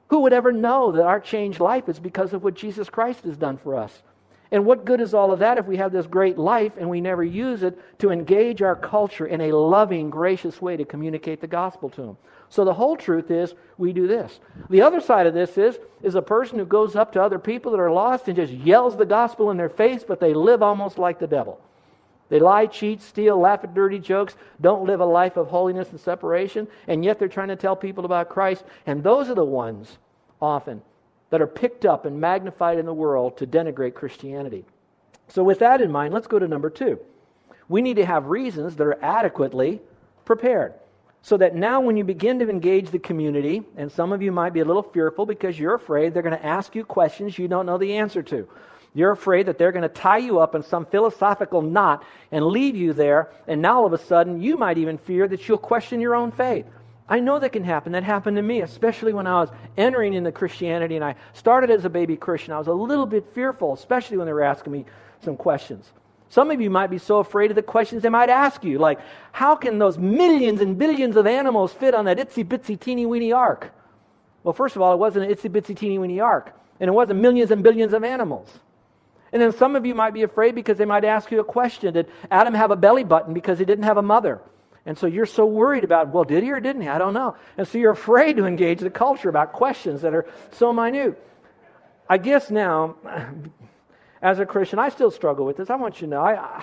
who 0.08 0.20
would 0.20 0.32
ever 0.32 0.50
know 0.50 0.90
that 0.90 1.04
our 1.04 1.20
changed 1.20 1.60
life 1.60 1.88
is 1.88 2.00
because 2.00 2.32
of 2.32 2.42
what 2.42 2.54
Jesus 2.54 2.90
Christ 2.90 3.22
has 3.24 3.36
done 3.36 3.58
for 3.58 3.76
us? 3.76 4.02
And 4.52 4.64
what 4.64 4.84
good 4.84 5.00
is 5.00 5.14
all 5.14 5.32
of 5.32 5.40
that 5.40 5.58
if 5.58 5.66
we 5.66 5.76
have 5.76 5.92
this 5.92 6.06
great 6.06 6.38
life 6.38 6.72
and 6.78 6.88
we 6.88 7.00
never 7.00 7.24
use 7.24 7.62
it 7.62 7.78
to 7.98 8.10
engage 8.10 8.62
our 8.62 8.76
culture 8.76 9.26
in 9.26 9.40
a 9.40 9.52
loving, 9.52 10.08
gracious 10.08 10.62
way 10.62 10.76
to 10.76 10.84
communicate 10.84 11.40
the 11.40 11.46
gospel 11.46 11.90
to 11.90 12.02
them? 12.02 12.16
So 12.48 12.64
the 12.64 12.74
whole 12.74 12.96
truth 12.96 13.30
is 13.30 13.54
we 13.76 13.92
do 13.92 14.06
this. 14.06 14.38
The 14.70 14.82
other 14.82 15.00
side 15.00 15.26
of 15.26 15.34
this 15.34 15.58
is 15.58 15.78
is 16.02 16.14
a 16.14 16.22
person 16.22 16.58
who 16.58 16.64
goes 16.64 16.94
up 16.94 17.12
to 17.12 17.22
other 17.22 17.40
people 17.40 17.72
that 17.72 17.80
are 17.80 17.90
lost 17.90 18.28
and 18.28 18.36
just 18.36 18.52
yells 18.52 18.96
the 18.96 19.06
gospel 19.06 19.50
in 19.50 19.56
their 19.56 19.68
face, 19.68 20.04
but 20.06 20.20
they 20.20 20.32
live 20.32 20.62
almost 20.62 20.96
like 20.96 21.18
the 21.18 21.26
devil. 21.26 21.60
They 22.28 22.38
lie, 22.38 22.66
cheat, 22.66 23.02
steal, 23.02 23.38
laugh 23.38 23.64
at 23.64 23.74
dirty 23.74 23.98
jokes, 23.98 24.36
don't 24.60 24.84
live 24.84 25.00
a 25.00 25.04
life 25.04 25.36
of 25.36 25.48
holiness 25.48 25.90
and 25.90 26.00
separation, 26.00 26.66
and 26.88 27.04
yet 27.04 27.18
they're 27.18 27.28
trying 27.28 27.48
to 27.48 27.56
tell 27.56 27.76
people 27.76 28.04
about 28.04 28.28
Christ. 28.28 28.64
And 28.84 29.02
those 29.02 29.28
are 29.28 29.34
the 29.34 29.44
ones 29.44 29.98
often 30.40 30.82
that 31.30 31.42
are 31.42 31.46
picked 31.46 31.84
up 31.84 32.04
and 32.04 32.20
magnified 32.20 32.78
in 32.78 32.86
the 32.86 32.94
world 32.94 33.36
to 33.38 33.46
denigrate 33.46 33.94
Christianity. 33.94 34.64
So, 35.28 35.42
with 35.42 35.58
that 35.58 35.80
in 35.80 35.90
mind, 35.90 36.14
let's 36.14 36.26
go 36.26 36.38
to 36.38 36.46
number 36.46 36.70
two. 36.70 37.00
We 37.68 37.82
need 37.82 37.96
to 37.96 38.06
have 38.06 38.26
reasons 38.26 38.76
that 38.76 38.86
are 38.86 39.02
adequately 39.02 39.80
prepared. 40.24 40.74
So 41.22 41.36
that 41.38 41.56
now, 41.56 41.80
when 41.80 41.96
you 41.96 42.04
begin 42.04 42.38
to 42.38 42.48
engage 42.48 42.90
the 42.90 43.00
community, 43.00 43.64
and 43.76 43.90
some 43.90 44.12
of 44.12 44.22
you 44.22 44.30
might 44.30 44.52
be 44.52 44.60
a 44.60 44.64
little 44.64 44.84
fearful 44.84 45.26
because 45.26 45.58
you're 45.58 45.74
afraid 45.74 46.14
they're 46.14 46.22
going 46.22 46.38
to 46.38 46.46
ask 46.46 46.76
you 46.76 46.84
questions 46.84 47.36
you 47.36 47.48
don't 47.48 47.66
know 47.66 47.78
the 47.78 47.96
answer 47.96 48.22
to. 48.22 48.48
You're 48.94 49.10
afraid 49.10 49.46
that 49.46 49.58
they're 49.58 49.72
going 49.72 49.82
to 49.82 49.88
tie 49.88 50.18
you 50.18 50.38
up 50.38 50.54
in 50.54 50.62
some 50.62 50.86
philosophical 50.86 51.62
knot 51.62 52.04
and 52.30 52.46
leave 52.46 52.76
you 52.76 52.92
there, 52.92 53.30
and 53.48 53.60
now 53.60 53.80
all 53.80 53.86
of 53.86 53.92
a 53.92 53.98
sudden 53.98 54.40
you 54.40 54.56
might 54.56 54.78
even 54.78 54.98
fear 54.98 55.26
that 55.26 55.48
you'll 55.48 55.58
question 55.58 56.00
your 56.00 56.14
own 56.14 56.30
faith. 56.30 56.64
I 57.08 57.20
know 57.20 57.38
that 57.38 57.52
can 57.52 57.62
happen. 57.62 57.92
That 57.92 58.02
happened 58.02 58.36
to 58.36 58.42
me, 58.42 58.62
especially 58.62 59.12
when 59.12 59.26
I 59.26 59.40
was 59.40 59.50
entering 59.76 60.14
into 60.14 60.32
Christianity 60.32 60.96
and 60.96 61.04
I 61.04 61.14
started 61.34 61.70
as 61.70 61.84
a 61.84 61.90
baby 61.90 62.16
Christian. 62.16 62.52
I 62.52 62.58
was 62.58 62.66
a 62.66 62.72
little 62.72 63.06
bit 63.06 63.32
fearful, 63.32 63.74
especially 63.74 64.16
when 64.16 64.26
they 64.26 64.32
were 64.32 64.42
asking 64.42 64.72
me 64.72 64.84
some 65.20 65.36
questions. 65.36 65.92
Some 66.28 66.50
of 66.50 66.60
you 66.60 66.70
might 66.70 66.88
be 66.88 66.98
so 66.98 67.18
afraid 67.18 67.50
of 67.50 67.54
the 67.54 67.62
questions 67.62 68.02
they 68.02 68.08
might 68.08 68.28
ask 68.28 68.64
you, 68.64 68.78
like, 68.78 68.98
how 69.30 69.54
can 69.54 69.78
those 69.78 69.96
millions 69.96 70.60
and 70.60 70.76
billions 70.76 71.16
of 71.16 71.26
animals 71.26 71.72
fit 71.72 71.94
on 71.94 72.06
that 72.06 72.18
itsy 72.18 72.44
bitsy 72.44 72.78
teeny 72.78 73.06
weeny 73.06 73.32
ark? 73.32 73.72
Well, 74.42 74.52
first 74.52 74.74
of 74.74 74.82
all, 74.82 74.92
it 74.92 74.98
wasn't 74.98 75.30
an 75.30 75.34
itsy 75.34 75.48
bitsy 75.48 75.76
teeny 75.76 75.98
weeny 75.98 76.18
ark, 76.18 76.52
and 76.80 76.88
it 76.88 76.92
wasn't 76.92 77.20
millions 77.20 77.52
and 77.52 77.62
billions 77.62 77.92
of 77.92 78.02
animals. 78.02 78.48
And 79.32 79.40
then 79.40 79.52
some 79.52 79.76
of 79.76 79.86
you 79.86 79.94
might 79.94 80.14
be 80.14 80.22
afraid 80.22 80.54
because 80.54 80.78
they 80.78 80.84
might 80.84 81.04
ask 81.04 81.30
you 81.30 81.38
a 81.40 81.44
question 81.44 81.94
Did 81.94 82.10
Adam 82.30 82.54
have 82.54 82.72
a 82.72 82.76
belly 82.76 83.04
button 83.04 83.32
because 83.32 83.58
he 83.58 83.64
didn't 83.64 83.84
have 83.84 83.96
a 83.96 84.02
mother? 84.02 84.40
And 84.86 84.96
so 84.96 85.08
you're 85.08 85.26
so 85.26 85.44
worried 85.44 85.82
about, 85.82 86.12
well, 86.12 86.22
did 86.22 86.44
he 86.44 86.52
or 86.52 86.60
didn't 86.60 86.82
he? 86.82 86.88
I 86.88 86.98
don't 86.98 87.12
know. 87.12 87.36
And 87.58 87.66
so 87.66 87.76
you're 87.76 87.90
afraid 87.90 88.36
to 88.36 88.46
engage 88.46 88.78
the 88.78 88.88
culture 88.88 89.28
about 89.28 89.52
questions 89.52 90.02
that 90.02 90.14
are 90.14 90.26
so 90.52 90.72
minute. 90.72 91.20
I 92.08 92.18
guess 92.18 92.52
now, 92.52 92.94
as 94.22 94.38
a 94.38 94.46
Christian, 94.46 94.78
I 94.78 94.90
still 94.90 95.10
struggle 95.10 95.44
with 95.44 95.56
this. 95.56 95.70
I 95.70 95.74
want 95.74 96.00
you 96.00 96.06
to 96.06 96.10
know, 96.12 96.20
I, 96.20 96.62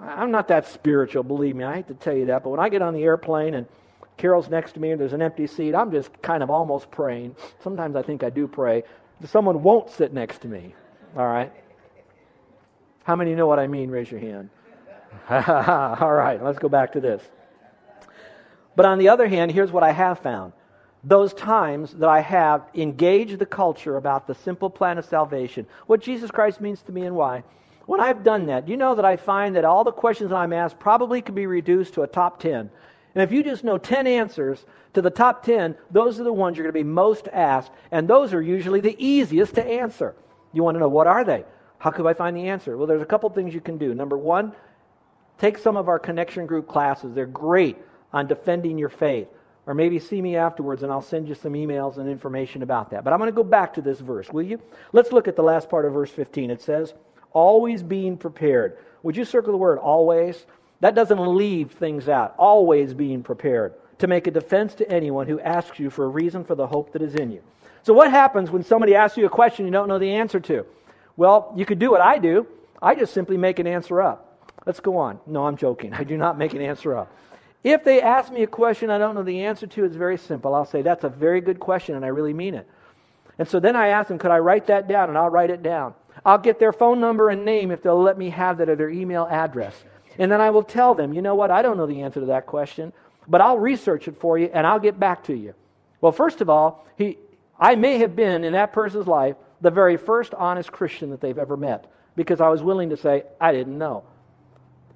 I, 0.00 0.22
am 0.22 0.30
not 0.30 0.46
that 0.48 0.68
spiritual, 0.68 1.24
believe 1.24 1.56
me. 1.56 1.64
I 1.64 1.76
hate 1.76 1.88
to 1.88 1.94
tell 1.94 2.16
you 2.16 2.26
that. 2.26 2.44
But 2.44 2.50
when 2.50 2.60
I 2.60 2.68
get 2.68 2.82
on 2.82 2.94
the 2.94 3.02
airplane 3.02 3.54
and 3.54 3.66
Carol's 4.16 4.48
next 4.48 4.72
to 4.72 4.80
me 4.80 4.92
and 4.92 5.00
there's 5.00 5.12
an 5.12 5.20
empty 5.20 5.48
seat, 5.48 5.74
I'm 5.74 5.90
just 5.90 6.10
kind 6.22 6.44
of 6.44 6.50
almost 6.50 6.92
praying. 6.92 7.34
Sometimes 7.64 7.96
I 7.96 8.02
think 8.02 8.22
I 8.22 8.30
do 8.30 8.46
pray. 8.46 8.84
Someone 9.24 9.64
won't 9.64 9.90
sit 9.90 10.12
next 10.12 10.42
to 10.42 10.48
me. 10.48 10.72
All 11.16 11.26
right? 11.26 11.52
How 13.02 13.16
many 13.16 13.34
know 13.34 13.48
what 13.48 13.58
I 13.58 13.66
mean? 13.66 13.90
Raise 13.90 14.08
your 14.08 14.20
hand. 14.20 14.50
All 15.30 16.12
right, 16.12 16.42
let's 16.42 16.58
go 16.58 16.68
back 16.68 16.92
to 16.92 17.00
this. 17.00 17.22
But 18.76 18.84
on 18.84 18.98
the 18.98 19.08
other 19.08 19.26
hand, 19.26 19.50
here's 19.50 19.72
what 19.72 19.82
I 19.82 19.90
have 19.90 20.20
found. 20.20 20.52
Those 21.02 21.32
times 21.32 21.92
that 21.94 22.08
I 22.08 22.20
have 22.20 22.68
engaged 22.74 23.38
the 23.38 23.46
culture 23.46 23.96
about 23.96 24.26
the 24.26 24.34
simple 24.34 24.68
plan 24.68 24.98
of 24.98 25.04
salvation, 25.04 25.66
what 25.86 26.00
Jesus 26.00 26.30
Christ 26.30 26.60
means 26.60 26.82
to 26.82 26.92
me 26.92 27.02
and 27.02 27.16
why. 27.16 27.42
When 27.86 28.00
I've 28.00 28.24
done 28.24 28.46
that, 28.46 28.68
you 28.68 28.76
know 28.76 28.96
that 28.96 29.04
I 29.04 29.16
find 29.16 29.56
that 29.56 29.64
all 29.64 29.84
the 29.84 29.92
questions 29.92 30.30
that 30.30 30.36
I'm 30.36 30.52
asked 30.52 30.78
probably 30.78 31.22
can 31.22 31.34
be 31.34 31.46
reduced 31.46 31.94
to 31.94 32.02
a 32.02 32.08
top 32.08 32.40
10. 32.40 32.70
And 33.14 33.22
if 33.22 33.32
you 33.32 33.42
just 33.42 33.64
know 33.64 33.78
10 33.78 34.06
answers 34.06 34.66
to 34.92 35.00
the 35.00 35.10
top 35.10 35.44
10, 35.44 35.76
those 35.90 36.20
are 36.20 36.24
the 36.24 36.32
ones 36.32 36.56
you're 36.56 36.64
going 36.64 36.74
to 36.74 36.84
be 36.84 36.90
most 36.90 37.28
asked, 37.32 37.70
and 37.90 38.06
those 38.06 38.34
are 38.34 38.42
usually 38.42 38.80
the 38.80 38.96
easiest 39.02 39.54
to 39.54 39.64
answer. 39.64 40.14
You 40.52 40.62
want 40.64 40.74
to 40.74 40.80
know 40.80 40.88
what 40.88 41.06
are 41.06 41.24
they? 41.24 41.44
How 41.78 41.90
could 41.90 42.06
I 42.06 42.14
find 42.14 42.36
the 42.36 42.48
answer? 42.48 42.76
Well, 42.76 42.86
there's 42.86 43.02
a 43.02 43.06
couple 43.06 43.30
things 43.30 43.54
you 43.54 43.60
can 43.60 43.78
do. 43.78 43.94
Number 43.94 44.18
one, 44.18 44.52
take 45.38 45.56
some 45.56 45.76
of 45.76 45.88
our 45.88 45.98
connection 45.98 46.46
group 46.46 46.66
classes. 46.66 47.14
They're 47.14 47.26
great 47.26 47.78
on 48.12 48.26
defending 48.26 48.78
your 48.78 48.88
faith. 48.88 49.28
Or 49.66 49.74
maybe 49.74 49.98
see 49.98 50.22
me 50.22 50.36
afterwards 50.36 50.82
and 50.84 50.92
I'll 50.92 51.02
send 51.02 51.28
you 51.28 51.34
some 51.34 51.54
emails 51.54 51.98
and 51.98 52.08
information 52.08 52.62
about 52.62 52.90
that. 52.90 53.02
But 53.02 53.12
I'm 53.12 53.18
going 53.18 53.30
to 53.30 53.34
go 53.34 53.42
back 53.42 53.74
to 53.74 53.82
this 53.82 53.98
verse, 53.98 54.30
will 54.30 54.44
you? 54.44 54.60
Let's 54.92 55.12
look 55.12 55.26
at 55.26 55.34
the 55.34 55.42
last 55.42 55.68
part 55.68 55.84
of 55.84 55.92
verse 55.92 56.10
15. 56.10 56.50
It 56.50 56.62
says, 56.62 56.94
Always 57.32 57.82
being 57.82 58.16
prepared. 58.16 58.78
Would 59.02 59.16
you 59.16 59.24
circle 59.24 59.52
the 59.52 59.58
word 59.58 59.78
always? 59.78 60.46
That 60.80 60.94
doesn't 60.94 61.18
leave 61.18 61.72
things 61.72 62.08
out. 62.08 62.34
Always 62.38 62.94
being 62.94 63.22
prepared 63.22 63.74
to 63.98 64.06
make 64.06 64.26
a 64.26 64.30
defense 64.30 64.74
to 64.76 64.90
anyone 64.90 65.26
who 65.26 65.40
asks 65.40 65.78
you 65.78 65.90
for 65.90 66.04
a 66.04 66.08
reason 66.08 66.44
for 66.44 66.54
the 66.54 66.66
hope 66.66 66.92
that 66.92 67.02
is 67.02 67.14
in 67.14 67.32
you. 67.32 67.42
So, 67.82 67.92
what 67.92 68.10
happens 68.10 68.50
when 68.50 68.64
somebody 68.64 68.94
asks 68.94 69.16
you 69.16 69.26
a 69.26 69.30
question 69.30 69.64
you 69.64 69.72
don't 69.72 69.88
know 69.88 69.98
the 69.98 70.14
answer 70.14 70.40
to? 70.40 70.66
Well, 71.16 71.52
you 71.56 71.64
could 71.64 71.78
do 71.78 71.90
what 71.90 72.00
I 72.00 72.18
do. 72.18 72.46
I 72.80 72.94
just 72.94 73.14
simply 73.14 73.36
make 73.36 73.58
an 73.58 73.66
answer 73.66 74.02
up. 74.02 74.50
Let's 74.66 74.80
go 74.80 74.96
on. 74.98 75.20
No, 75.26 75.46
I'm 75.46 75.56
joking. 75.56 75.92
I 75.94 76.04
do 76.04 76.16
not 76.16 76.36
make 76.38 76.52
an 76.52 76.60
answer 76.60 76.96
up. 76.96 77.12
If 77.66 77.82
they 77.82 78.00
ask 78.00 78.30
me 78.30 78.44
a 78.44 78.46
question 78.46 78.90
I 78.90 78.98
don't 78.98 79.16
know 79.16 79.24
the 79.24 79.42
answer 79.42 79.66
to, 79.66 79.84
it's 79.84 79.96
very 79.96 80.18
simple. 80.18 80.54
I'll 80.54 80.64
say, 80.64 80.82
That's 80.82 81.02
a 81.02 81.08
very 81.08 81.40
good 81.40 81.58
question, 81.58 81.96
and 81.96 82.04
I 82.04 82.08
really 82.08 82.32
mean 82.32 82.54
it. 82.54 82.64
And 83.40 83.48
so 83.48 83.58
then 83.58 83.74
I 83.74 83.88
ask 83.88 84.06
them, 84.06 84.20
Could 84.20 84.30
I 84.30 84.38
write 84.38 84.68
that 84.68 84.86
down? 84.86 85.08
And 85.08 85.18
I'll 85.18 85.30
write 85.30 85.50
it 85.50 85.64
down. 85.64 85.92
I'll 86.24 86.38
get 86.38 86.60
their 86.60 86.72
phone 86.72 87.00
number 87.00 87.28
and 87.28 87.44
name 87.44 87.72
if 87.72 87.82
they'll 87.82 88.00
let 88.00 88.18
me 88.18 88.30
have 88.30 88.58
that 88.58 88.68
or 88.68 88.76
their 88.76 88.88
email 88.88 89.26
address. 89.28 89.74
And 90.16 90.30
then 90.30 90.40
I 90.40 90.50
will 90.50 90.62
tell 90.62 90.94
them, 90.94 91.12
You 91.12 91.22
know 91.22 91.34
what? 91.34 91.50
I 91.50 91.60
don't 91.60 91.76
know 91.76 91.86
the 91.86 92.02
answer 92.02 92.20
to 92.20 92.26
that 92.26 92.46
question, 92.46 92.92
but 93.26 93.40
I'll 93.40 93.58
research 93.58 94.06
it 94.06 94.20
for 94.20 94.38
you 94.38 94.48
and 94.54 94.64
I'll 94.64 94.78
get 94.78 95.00
back 95.00 95.24
to 95.24 95.34
you. 95.34 95.52
Well, 96.00 96.12
first 96.12 96.40
of 96.40 96.48
all, 96.48 96.86
he, 96.96 97.18
I 97.58 97.74
may 97.74 97.98
have 97.98 98.14
been 98.14 98.44
in 98.44 98.52
that 98.52 98.72
person's 98.72 99.08
life 99.08 99.34
the 99.60 99.72
very 99.72 99.96
first 99.96 100.34
honest 100.34 100.70
Christian 100.70 101.10
that 101.10 101.20
they've 101.20 101.36
ever 101.36 101.56
met 101.56 101.90
because 102.14 102.40
I 102.40 102.48
was 102.48 102.62
willing 102.62 102.90
to 102.90 102.96
say, 102.96 103.24
I 103.40 103.50
didn't 103.50 103.76
know. 103.76 104.04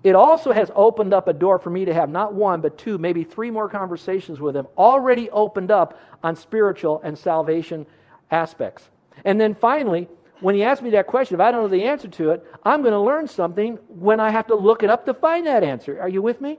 It 0.03 0.15
also 0.15 0.53
has 0.53 0.71
opened 0.75 1.13
up 1.13 1.29
a 1.29 1.33
door 1.33 1.59
for 1.59 1.71
me 1.71 1.85
to 1.85 1.93
have 1.93 2.09
not 2.09 2.33
one, 2.33 2.61
but 2.61 2.79
two, 2.79 2.97
maybe 2.97 3.23
three 3.23 3.51
more 3.51 3.69
conversations 3.69 4.41
with 4.41 4.57
him, 4.57 4.67
already 4.79 5.29
opened 5.31 5.71
up 5.71 5.99
on 6.23 6.37
spiritual 6.37 7.01
and 7.05 7.19
salvation 7.19 7.87
aspects. 8.31 8.89
And 9.25 9.39
then 9.39 9.55
finally, 9.55 10.09
when 10.41 10.55
he 10.55 10.63
asks 10.63 10.83
me 10.83 10.91
that 10.91 11.07
question, 11.07 11.35
if 11.35 11.41
I 11.41 11.51
don't 11.51 11.63
know 11.63 11.69
the 11.69 11.85
answer 11.85 12.09
to 12.09 12.31
it, 12.31 12.47
I'm 12.65 12.81
going 12.81 12.93
to 12.93 13.01
learn 13.01 13.29
something 13.29 13.79
when 13.89 14.21
I 14.21 14.31
have 14.31 14.47
to 14.47 14.55
look 14.55 14.83
it 14.83 14.89
up 14.89 15.05
to 15.05 15.13
find 15.13 15.47
that 15.47 15.63
answer. 15.63 16.01
Are 16.01 16.09
you 16.09 16.23
with 16.23 16.41
me? 16.41 16.59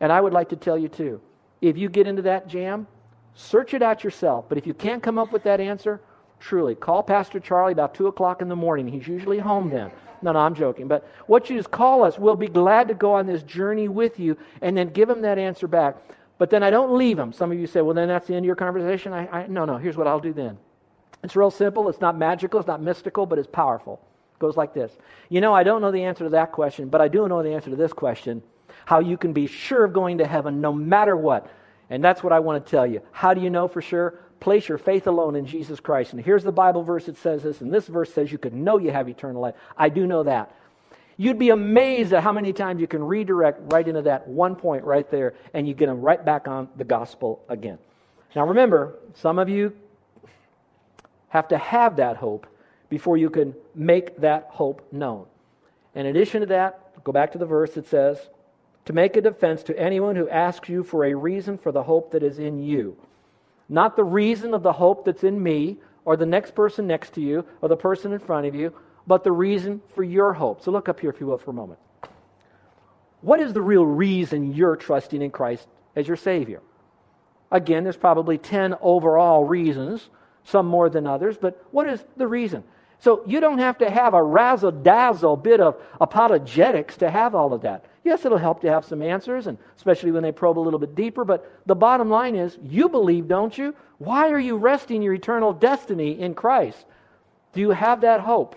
And 0.00 0.12
I 0.12 0.20
would 0.20 0.34
like 0.34 0.50
to 0.50 0.56
tell 0.56 0.76
you 0.76 0.88
too 0.88 1.20
if 1.62 1.78
you 1.78 1.88
get 1.88 2.06
into 2.06 2.22
that 2.22 2.46
jam, 2.46 2.86
search 3.34 3.72
it 3.72 3.80
out 3.80 4.04
yourself. 4.04 4.44
But 4.48 4.58
if 4.58 4.66
you 4.66 4.74
can't 4.74 5.02
come 5.02 5.18
up 5.18 5.32
with 5.32 5.44
that 5.44 5.60
answer, 5.60 6.02
truly, 6.40 6.74
call 6.74 7.02
Pastor 7.02 7.40
Charlie 7.40 7.72
about 7.72 7.94
2 7.94 8.06
o'clock 8.06 8.42
in 8.42 8.48
the 8.48 8.56
morning. 8.56 8.88
He's 8.88 9.08
usually 9.08 9.38
home 9.38 9.70
then. 9.70 9.90
No, 10.22 10.32
no, 10.32 10.38
I'm 10.38 10.54
joking. 10.54 10.88
But 10.88 11.06
what 11.26 11.50
you 11.50 11.56
just 11.56 11.70
call 11.70 12.02
us, 12.02 12.18
we'll 12.18 12.36
be 12.36 12.48
glad 12.48 12.88
to 12.88 12.94
go 12.94 13.12
on 13.14 13.26
this 13.26 13.42
journey 13.42 13.88
with 13.88 14.18
you 14.18 14.36
and 14.62 14.76
then 14.76 14.88
give 14.88 15.10
him 15.10 15.22
that 15.22 15.38
answer 15.38 15.68
back. 15.68 15.96
But 16.38 16.50
then 16.50 16.62
I 16.62 16.70
don't 16.70 16.96
leave 16.96 17.18
him. 17.18 17.32
Some 17.32 17.52
of 17.52 17.58
you 17.58 17.66
say, 17.66 17.80
well, 17.80 17.94
then 17.94 18.08
that's 18.08 18.26
the 18.26 18.34
end 18.34 18.44
of 18.44 18.46
your 18.46 18.56
conversation. 18.56 19.12
I, 19.12 19.26
I, 19.28 19.46
no, 19.46 19.64
no, 19.64 19.76
here's 19.76 19.96
what 19.96 20.06
I'll 20.06 20.20
do 20.20 20.32
then. 20.32 20.58
It's 21.22 21.36
real 21.36 21.50
simple. 21.50 21.88
It's 21.88 22.00
not 22.00 22.16
magical. 22.16 22.58
It's 22.58 22.66
not 22.66 22.82
mystical, 22.82 23.26
but 23.26 23.38
it's 23.38 23.48
powerful. 23.48 24.00
It 24.34 24.38
goes 24.38 24.56
like 24.56 24.74
this 24.74 24.92
You 25.28 25.40
know, 25.40 25.54
I 25.54 25.62
don't 25.62 25.80
know 25.80 25.92
the 25.92 26.04
answer 26.04 26.24
to 26.24 26.30
that 26.30 26.52
question, 26.52 26.88
but 26.88 27.00
I 27.00 27.08
do 27.08 27.28
know 27.28 27.42
the 27.42 27.52
answer 27.52 27.70
to 27.70 27.76
this 27.76 27.92
question 27.92 28.42
how 28.86 29.00
you 29.00 29.16
can 29.16 29.32
be 29.32 29.46
sure 29.46 29.84
of 29.84 29.92
going 29.92 30.18
to 30.18 30.26
heaven 30.26 30.60
no 30.60 30.72
matter 30.72 31.16
what. 31.16 31.50
And 31.90 32.02
that's 32.02 32.22
what 32.22 32.32
I 32.32 32.40
want 32.40 32.64
to 32.64 32.70
tell 32.70 32.86
you. 32.86 33.00
How 33.12 33.34
do 33.34 33.40
you 33.40 33.50
know 33.50 33.68
for 33.68 33.82
sure? 33.82 34.20
Place 34.40 34.68
your 34.68 34.78
faith 34.78 35.06
alone 35.06 35.36
in 35.36 35.46
Jesus 35.46 35.80
Christ. 35.80 36.12
And 36.12 36.22
here's 36.22 36.44
the 36.44 36.52
Bible 36.52 36.82
verse 36.82 37.06
that 37.06 37.16
says 37.16 37.42
this, 37.42 37.60
and 37.60 37.72
this 37.72 37.86
verse 37.86 38.12
says 38.12 38.30
you 38.30 38.38
can 38.38 38.64
know 38.64 38.78
you 38.78 38.90
have 38.90 39.08
eternal 39.08 39.40
life. 39.40 39.54
I 39.76 39.88
do 39.88 40.06
know 40.06 40.22
that. 40.24 40.54
You'd 41.16 41.38
be 41.38 41.50
amazed 41.50 42.12
at 42.12 42.22
how 42.22 42.32
many 42.32 42.52
times 42.52 42.80
you 42.80 42.86
can 42.86 43.02
redirect 43.04 43.72
right 43.72 43.86
into 43.86 44.02
that 44.02 44.26
one 44.26 44.56
point 44.56 44.84
right 44.84 45.08
there, 45.10 45.34
and 45.54 45.66
you 45.66 45.72
get 45.72 45.86
them 45.86 46.00
right 46.00 46.22
back 46.22 46.48
on 46.48 46.68
the 46.76 46.84
gospel 46.84 47.42
again. 47.48 47.78
Now 48.34 48.46
remember, 48.46 48.96
some 49.14 49.38
of 49.38 49.48
you 49.48 49.72
have 51.28 51.48
to 51.48 51.58
have 51.58 51.96
that 51.96 52.16
hope 52.16 52.46
before 52.88 53.16
you 53.16 53.30
can 53.30 53.54
make 53.74 54.16
that 54.18 54.48
hope 54.50 54.86
known. 54.92 55.26
In 55.94 56.06
addition 56.06 56.40
to 56.40 56.46
that, 56.46 57.02
go 57.04 57.12
back 57.12 57.32
to 57.32 57.38
the 57.38 57.46
verse 57.46 57.74
that 57.74 57.86
says, 57.86 58.18
to 58.84 58.92
make 58.92 59.16
a 59.16 59.20
defense 59.20 59.62
to 59.64 59.78
anyone 59.78 60.16
who 60.16 60.28
asks 60.28 60.68
you 60.68 60.82
for 60.82 61.04
a 61.04 61.14
reason 61.14 61.56
for 61.56 61.72
the 61.72 61.82
hope 61.82 62.12
that 62.12 62.22
is 62.22 62.38
in 62.38 62.62
you. 62.62 62.96
Not 63.68 63.96
the 63.96 64.04
reason 64.04 64.54
of 64.54 64.62
the 64.62 64.72
hope 64.72 65.04
that's 65.04 65.24
in 65.24 65.42
me 65.42 65.78
or 66.04 66.16
the 66.16 66.26
next 66.26 66.54
person 66.54 66.86
next 66.86 67.14
to 67.14 67.20
you 67.20 67.44
or 67.60 67.68
the 67.68 67.76
person 67.76 68.12
in 68.12 68.18
front 68.18 68.46
of 68.46 68.54
you, 68.54 68.72
but 69.06 69.24
the 69.24 69.32
reason 69.32 69.82
for 69.94 70.02
your 70.02 70.32
hope. 70.32 70.62
So 70.62 70.70
look 70.70 70.88
up 70.88 71.00
here, 71.00 71.10
if 71.10 71.20
you 71.20 71.26
will, 71.26 71.38
for 71.38 71.50
a 71.50 71.54
moment. 71.54 71.78
What 73.20 73.40
is 73.40 73.52
the 73.52 73.62
real 73.62 73.86
reason 73.86 74.52
you're 74.52 74.76
trusting 74.76 75.22
in 75.22 75.30
Christ 75.30 75.66
as 75.96 76.06
your 76.06 76.16
Savior? 76.16 76.60
Again, 77.50 77.84
there's 77.84 77.96
probably 77.96 78.36
10 78.36 78.74
overall 78.80 79.44
reasons, 79.44 80.10
some 80.44 80.66
more 80.66 80.90
than 80.90 81.06
others, 81.06 81.38
but 81.40 81.64
what 81.70 81.88
is 81.88 82.04
the 82.16 82.26
reason? 82.26 82.64
So 83.04 83.22
you 83.26 83.38
don't 83.38 83.58
have 83.58 83.76
to 83.78 83.90
have 83.90 84.14
a 84.14 84.22
razzle 84.22 84.70
dazzle 84.70 85.36
bit 85.36 85.60
of 85.60 85.76
apologetics 86.00 86.96
to 86.96 87.10
have 87.10 87.34
all 87.34 87.52
of 87.52 87.60
that. 87.60 87.84
Yes, 88.02 88.24
it'll 88.24 88.38
help 88.38 88.62
to 88.62 88.70
have 88.70 88.86
some 88.86 89.02
answers, 89.02 89.46
and 89.46 89.58
especially 89.76 90.10
when 90.10 90.22
they 90.22 90.32
probe 90.32 90.58
a 90.58 90.60
little 90.60 90.78
bit 90.78 90.94
deeper, 90.94 91.22
but 91.22 91.52
the 91.66 91.74
bottom 91.74 92.08
line 92.08 92.34
is 92.34 92.56
you 92.62 92.88
believe, 92.88 93.28
don't 93.28 93.58
you? 93.58 93.74
Why 93.98 94.30
are 94.30 94.38
you 94.40 94.56
resting 94.56 95.02
your 95.02 95.12
eternal 95.12 95.52
destiny 95.52 96.18
in 96.18 96.32
Christ? 96.34 96.86
Do 97.52 97.60
you 97.60 97.72
have 97.72 98.00
that 98.00 98.20
hope? 98.20 98.56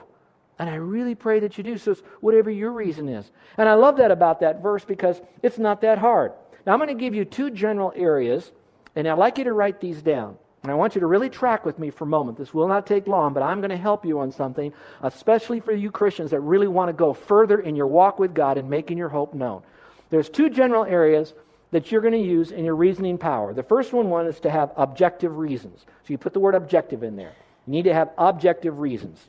And 0.59 0.69
I 0.69 0.75
really 0.75 1.13
pray 1.13 1.41
that 1.41 1.57
you 1.57 1.63
do. 1.65 1.77
So, 1.77 1.97
whatever 2.21 2.49
your 2.49 2.71
reason 2.71 3.09
is. 3.09 3.29
And 3.57 3.67
I 3.67 3.73
love 3.73 3.97
that 3.97 4.11
about 4.11 4.39
that 4.39 4.63
verse 4.63 4.85
because 4.85 5.19
it's 5.43 5.57
not 5.57 5.81
that 5.81 5.97
hard. 5.97 6.31
Now, 6.65 6.71
I'm 6.71 6.79
going 6.79 6.87
to 6.87 6.93
give 6.93 7.13
you 7.13 7.25
two 7.25 7.49
general 7.49 7.91
areas, 7.97 8.49
and 8.95 9.09
I'd 9.09 9.17
like 9.17 9.39
you 9.39 9.43
to 9.43 9.53
write 9.53 9.81
these 9.81 10.01
down. 10.01 10.37
And 10.67 10.73
I 10.73 10.75
want 10.75 10.95
you 10.95 10.99
to 10.99 11.07
really 11.07 11.29
track 11.29 11.65
with 11.65 11.79
me 11.79 11.91
for 11.91 12.03
a 12.03 12.07
moment. 12.07 12.37
This 12.37 12.53
will 12.53 12.67
not 12.67 12.85
take 12.85 13.07
long, 13.07 13.31
but 13.31 13.41
I'm 13.41 13.61
going 13.61 13.69
to 13.69 13.77
help 13.77 14.05
you 14.05 14.19
on 14.19 14.33
something, 14.33 14.73
especially 15.01 15.61
for 15.61 15.71
you 15.71 15.91
Christians 15.91 16.31
that 16.31 16.41
really 16.41 16.67
want 16.67 16.89
to 16.89 16.93
go 16.93 17.13
further 17.13 17.57
in 17.57 17.77
your 17.77 17.87
walk 17.87 18.19
with 18.19 18.33
God 18.33 18.57
and 18.57 18.69
making 18.69 18.97
your 18.97 19.07
hope 19.07 19.33
known. 19.33 19.63
There's 20.09 20.27
two 20.27 20.49
general 20.49 20.83
areas 20.83 21.33
that 21.71 21.89
you're 21.89 22.01
going 22.01 22.11
to 22.11 22.19
use 22.19 22.51
in 22.51 22.65
your 22.65 22.75
reasoning 22.75 23.17
power. 23.17 23.53
The 23.53 23.63
first 23.63 23.93
one, 23.93 24.09
one 24.09 24.27
is 24.27 24.41
to 24.41 24.49
have 24.49 24.73
objective 24.75 25.37
reasons. 25.37 25.85
So 25.85 26.07
you 26.07 26.17
put 26.17 26.33
the 26.33 26.41
word 26.41 26.53
objective 26.53 27.01
in 27.01 27.15
there. 27.15 27.31
You 27.65 27.71
need 27.71 27.83
to 27.83 27.93
have 27.93 28.09
objective 28.17 28.79
reasons. 28.79 29.25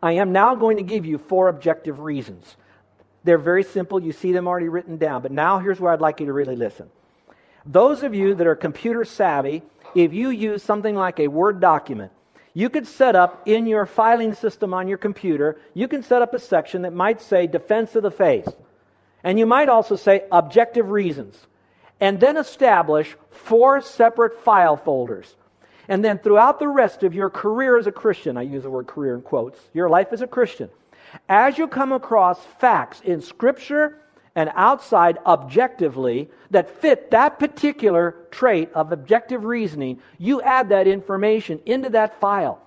I 0.00 0.12
am 0.12 0.30
now 0.30 0.54
going 0.54 0.76
to 0.76 0.84
give 0.84 1.04
you 1.04 1.18
four 1.18 1.48
objective 1.48 1.98
reasons. 1.98 2.56
They're 3.24 3.38
very 3.38 3.64
simple. 3.64 4.00
You 4.00 4.12
see 4.12 4.30
them 4.30 4.46
already 4.46 4.68
written 4.68 4.98
down. 4.98 5.22
But 5.22 5.32
now 5.32 5.58
here's 5.58 5.80
where 5.80 5.92
I'd 5.92 6.00
like 6.00 6.20
you 6.20 6.26
to 6.26 6.32
really 6.32 6.54
listen. 6.54 6.90
Those 7.66 8.04
of 8.04 8.14
you 8.14 8.36
that 8.36 8.46
are 8.46 8.54
computer 8.54 9.04
savvy, 9.04 9.62
if 9.94 10.12
you 10.12 10.30
use 10.30 10.62
something 10.62 10.94
like 10.94 11.20
a 11.20 11.28
Word 11.28 11.60
document, 11.60 12.12
you 12.54 12.68
could 12.68 12.86
set 12.86 13.16
up 13.16 13.42
in 13.46 13.66
your 13.66 13.86
filing 13.86 14.34
system 14.34 14.74
on 14.74 14.88
your 14.88 14.98
computer, 14.98 15.58
you 15.74 15.88
can 15.88 16.02
set 16.02 16.22
up 16.22 16.34
a 16.34 16.38
section 16.38 16.82
that 16.82 16.92
might 16.92 17.20
say 17.20 17.46
defense 17.46 17.94
of 17.96 18.02
the 18.02 18.10
faith. 18.10 18.48
And 19.24 19.38
you 19.38 19.46
might 19.46 19.68
also 19.68 19.96
say 19.96 20.24
objective 20.30 20.90
reasons. 20.90 21.38
And 22.00 22.20
then 22.20 22.36
establish 22.36 23.16
four 23.30 23.80
separate 23.80 24.42
file 24.42 24.76
folders. 24.76 25.36
And 25.88 26.04
then 26.04 26.18
throughout 26.18 26.58
the 26.58 26.68
rest 26.68 27.02
of 27.02 27.14
your 27.14 27.30
career 27.30 27.78
as 27.78 27.86
a 27.86 27.92
Christian, 27.92 28.36
I 28.36 28.42
use 28.42 28.64
the 28.64 28.70
word 28.70 28.86
career 28.86 29.14
in 29.14 29.22
quotes, 29.22 29.58
your 29.72 29.88
life 29.88 30.08
as 30.12 30.20
a 30.20 30.26
Christian, 30.26 30.68
as 31.28 31.58
you 31.58 31.68
come 31.68 31.92
across 31.92 32.44
facts 32.60 33.00
in 33.02 33.20
Scripture 33.20 33.98
and 34.34 34.50
outside 34.54 35.18
objectively 35.26 36.30
that 36.50 36.80
fit 36.80 37.10
that 37.10 37.38
particular 37.38 38.16
trait 38.30 38.70
of 38.72 38.92
objective 38.92 39.44
reasoning, 39.44 40.00
you 40.18 40.40
add 40.42 40.70
that 40.70 40.86
information 40.86 41.60
into 41.66 41.90
that 41.90 42.18
file. 42.20 42.60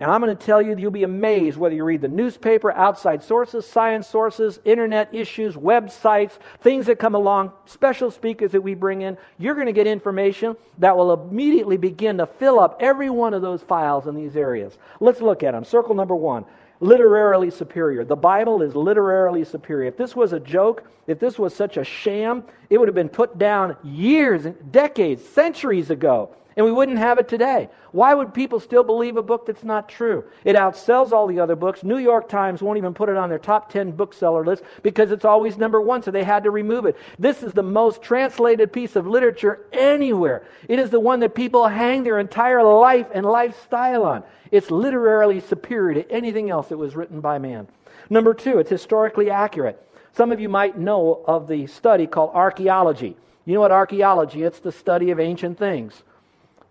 And 0.00 0.10
I'm 0.10 0.20
going 0.20 0.36
to 0.36 0.46
tell 0.46 0.62
you, 0.62 0.76
you'll 0.78 0.92
be 0.92 1.02
amazed 1.02 1.56
whether 1.56 1.74
you 1.74 1.82
read 1.82 2.02
the 2.02 2.08
newspaper, 2.08 2.70
outside 2.70 3.20
sources, 3.24 3.66
science 3.66 4.06
sources, 4.06 4.60
internet 4.64 5.12
issues, 5.12 5.56
websites, 5.56 6.38
things 6.60 6.86
that 6.86 7.00
come 7.00 7.16
along, 7.16 7.50
special 7.66 8.12
speakers 8.12 8.52
that 8.52 8.60
we 8.60 8.74
bring 8.74 9.02
in. 9.02 9.18
You're 9.38 9.54
going 9.54 9.66
to 9.66 9.72
get 9.72 9.88
information 9.88 10.56
that 10.78 10.96
will 10.96 11.12
immediately 11.12 11.78
begin 11.78 12.18
to 12.18 12.26
fill 12.26 12.60
up 12.60 12.76
every 12.78 13.10
one 13.10 13.34
of 13.34 13.42
those 13.42 13.60
files 13.60 14.06
in 14.06 14.14
these 14.14 14.36
areas. 14.36 14.78
Let's 15.00 15.20
look 15.20 15.42
at 15.42 15.50
them. 15.50 15.64
Circle 15.64 15.96
number 15.96 16.14
one 16.14 16.44
literarily 16.80 17.50
superior. 17.50 18.04
The 18.04 18.16
Bible 18.16 18.62
is 18.62 18.74
literarily 18.74 19.44
superior. 19.44 19.88
If 19.88 19.96
this 19.96 20.14
was 20.14 20.32
a 20.32 20.40
joke, 20.40 20.84
if 21.06 21.18
this 21.18 21.38
was 21.38 21.54
such 21.54 21.76
a 21.76 21.84
sham, 21.84 22.44
it 22.70 22.78
would 22.78 22.88
have 22.88 22.94
been 22.94 23.08
put 23.08 23.38
down 23.38 23.76
years, 23.82 24.46
decades, 24.70 25.24
centuries 25.24 25.90
ago 25.90 26.34
and 26.58 26.66
we 26.66 26.72
wouldn't 26.72 26.98
have 26.98 27.18
it 27.18 27.28
today. 27.28 27.68
Why 27.92 28.12
would 28.12 28.34
people 28.34 28.58
still 28.58 28.82
believe 28.82 29.16
a 29.16 29.22
book 29.22 29.46
that's 29.46 29.62
not 29.62 29.88
true? 29.88 30.24
It 30.44 30.56
outsells 30.56 31.12
all 31.12 31.28
the 31.28 31.38
other 31.38 31.54
books. 31.54 31.84
New 31.84 31.98
York 31.98 32.28
Times 32.28 32.60
won't 32.60 32.78
even 32.78 32.94
put 32.94 33.08
it 33.08 33.16
on 33.16 33.28
their 33.28 33.38
top 33.38 33.70
10 33.70 33.92
bookseller 33.92 34.44
list 34.44 34.64
because 34.82 35.12
it's 35.12 35.24
always 35.24 35.56
number 35.56 35.80
one, 35.80 36.02
so 36.02 36.10
they 36.10 36.24
had 36.24 36.42
to 36.42 36.50
remove 36.50 36.84
it. 36.84 36.96
This 37.16 37.44
is 37.44 37.52
the 37.52 37.62
most 37.62 38.02
translated 38.02 38.72
piece 38.72 38.96
of 38.96 39.06
literature 39.06 39.66
anywhere. 39.72 40.42
It 40.68 40.80
is 40.80 40.90
the 40.90 40.98
one 40.98 41.20
that 41.20 41.36
people 41.36 41.68
hang 41.68 42.02
their 42.02 42.18
entire 42.18 42.64
life 42.64 43.06
and 43.14 43.24
lifestyle 43.24 44.02
on. 44.02 44.24
It's 44.50 44.72
literarily 44.72 45.38
superior 45.38 46.02
to 46.02 46.10
anything 46.10 46.50
else 46.50 46.70
that 46.70 46.76
was 46.76 46.96
written 46.96 47.20
by 47.20 47.38
man. 47.38 47.68
Number 48.10 48.34
two, 48.34 48.58
it's 48.58 48.70
historically 48.70 49.30
accurate. 49.30 49.80
Some 50.12 50.32
of 50.32 50.40
you 50.40 50.48
might 50.48 50.76
know 50.76 51.22
of 51.24 51.46
the 51.46 51.68
study 51.68 52.08
called 52.08 52.32
archaeology. 52.34 53.16
You 53.44 53.54
know 53.54 53.60
what 53.60 53.70
archaeology? 53.70 54.42
It's 54.42 54.58
the 54.58 54.72
study 54.72 55.12
of 55.12 55.20
ancient 55.20 55.56
things. 55.56 56.02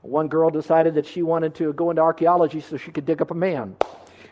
One 0.02 0.28
girl 0.28 0.50
decided 0.50 0.96
that 0.96 1.06
she 1.06 1.22
wanted 1.22 1.56
to 1.56 1.74
go 1.74 1.90
into 1.90 2.02
archaeology 2.02 2.62
so 2.62 2.78
she 2.78 2.92
could 2.92 3.06
dig 3.06 3.22
up 3.22 3.32
a 3.32 3.34
man. 3.34 3.76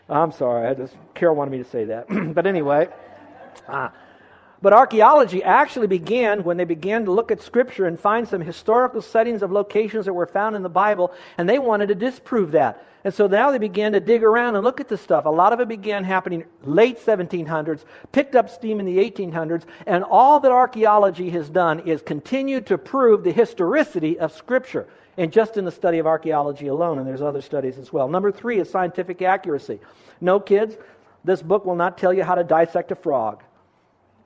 I'm 0.08 0.32
sorry, 0.32 0.68
I 0.68 0.74
just, 0.74 0.96
Carol 1.14 1.34
wanted 1.34 1.50
me 1.50 1.58
to 1.58 1.68
say 1.68 1.84
that. 1.86 2.06
but 2.34 2.46
anyway, 2.46 2.88
uh, 3.68 3.88
but 4.62 4.72
archaeology 4.72 5.42
actually 5.42 5.86
began 5.86 6.42
when 6.44 6.56
they 6.56 6.64
began 6.64 7.04
to 7.04 7.12
look 7.12 7.30
at 7.30 7.42
Scripture 7.42 7.86
and 7.86 7.98
find 7.98 8.26
some 8.26 8.40
historical 8.40 9.02
settings 9.02 9.42
of 9.42 9.52
locations 9.52 10.06
that 10.06 10.12
were 10.12 10.26
found 10.26 10.56
in 10.56 10.62
the 10.62 10.68
Bible, 10.68 11.12
and 11.36 11.48
they 11.48 11.58
wanted 11.58 11.88
to 11.88 11.94
disprove 11.94 12.52
that. 12.52 12.84
And 13.04 13.14
so 13.14 13.26
now 13.28 13.52
they 13.52 13.58
began 13.58 13.92
to 13.92 14.00
dig 14.00 14.24
around 14.24 14.56
and 14.56 14.64
look 14.64 14.80
at 14.80 14.88
this 14.88 15.00
stuff. 15.00 15.26
A 15.26 15.30
lot 15.30 15.52
of 15.52 15.60
it 15.60 15.68
began 15.68 16.02
happening 16.02 16.44
late 16.64 16.98
1700s, 16.98 17.84
picked 18.10 18.34
up 18.34 18.50
steam 18.50 18.80
in 18.80 18.86
the 18.86 18.98
1800s, 18.98 19.62
and 19.86 20.02
all 20.02 20.40
that 20.40 20.50
archaeology 20.50 21.30
has 21.30 21.48
done 21.48 21.80
is 21.80 22.02
continue 22.02 22.60
to 22.62 22.76
prove 22.76 23.22
the 23.22 23.32
historicity 23.32 24.18
of 24.18 24.32
Scripture 24.32 24.88
and 25.18 25.32
just 25.32 25.56
in 25.56 25.64
the 25.64 25.70
study 25.70 25.98
of 25.98 26.06
archaeology 26.06 26.66
alone, 26.66 26.98
and 26.98 27.06
there's 27.06 27.22
other 27.22 27.40
studies 27.40 27.78
as 27.78 27.92
well. 27.92 28.08
Number 28.08 28.32
three 28.32 28.58
is 28.58 28.68
scientific 28.68 29.22
accuracy. 29.22 29.80
No, 30.20 30.40
kids, 30.40 30.76
this 31.24 31.42
book 31.42 31.64
will 31.64 31.76
not 31.76 31.98
tell 31.98 32.12
you 32.12 32.22
how 32.22 32.34
to 32.34 32.44
dissect 32.44 32.90
a 32.90 32.96
frog. 32.96 33.42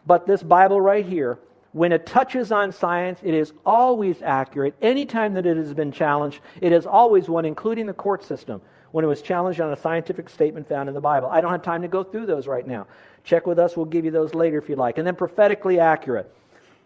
But 0.07 0.27
this 0.27 0.43
Bible 0.43 0.81
right 0.81 1.05
here, 1.05 1.39
when 1.73 1.93
it 1.93 2.07
touches 2.07 2.51
on 2.51 2.73
science, 2.73 3.21
it 3.23 3.35
is 3.35 3.53
always 3.65 4.23
accurate. 4.23 4.75
Anytime 4.83 5.35
that 5.35 5.47
it 5.47 5.57
has 5.57 5.73
been 5.73 5.93
challenged, 5.93 6.41
it 6.61 6.73
is 6.73 6.87
always 6.87 7.29
one, 7.29 7.45
including 7.45 7.87
the 7.87 7.93
court 7.93 8.25
system, 8.25 8.61
when 8.91 9.05
it 9.05 9.09
was 9.09 9.23
challenged 9.23 9.61
on 9.61 9.73
a 9.73 9.77
scientific 9.77 10.29
statement 10.29 10.69
found 10.69 10.89
in 10.89 10.95
the 10.95 11.01
Bible. 11.01 11.29
I 11.29 11.41
don't 11.41 11.53
have 11.53 11.63
time 11.63 11.83
to 11.83 11.89
go 11.89 12.03
through 12.03 12.27
those 12.27 12.49
right 12.49 12.67
now. 12.67 12.87
Check 13.23 13.47
with 13.47 13.59
us, 13.59 13.77
we'll 13.77 13.87
give 13.87 14.05
you 14.05 14.11
those 14.11 14.35
later 14.35 14.59
if 14.59 14.69
you'd 14.69 14.79
like. 14.79 14.99
And 14.99 15.07
then 15.07 15.15
prophetically 15.15 15.79
accurate 15.79 16.33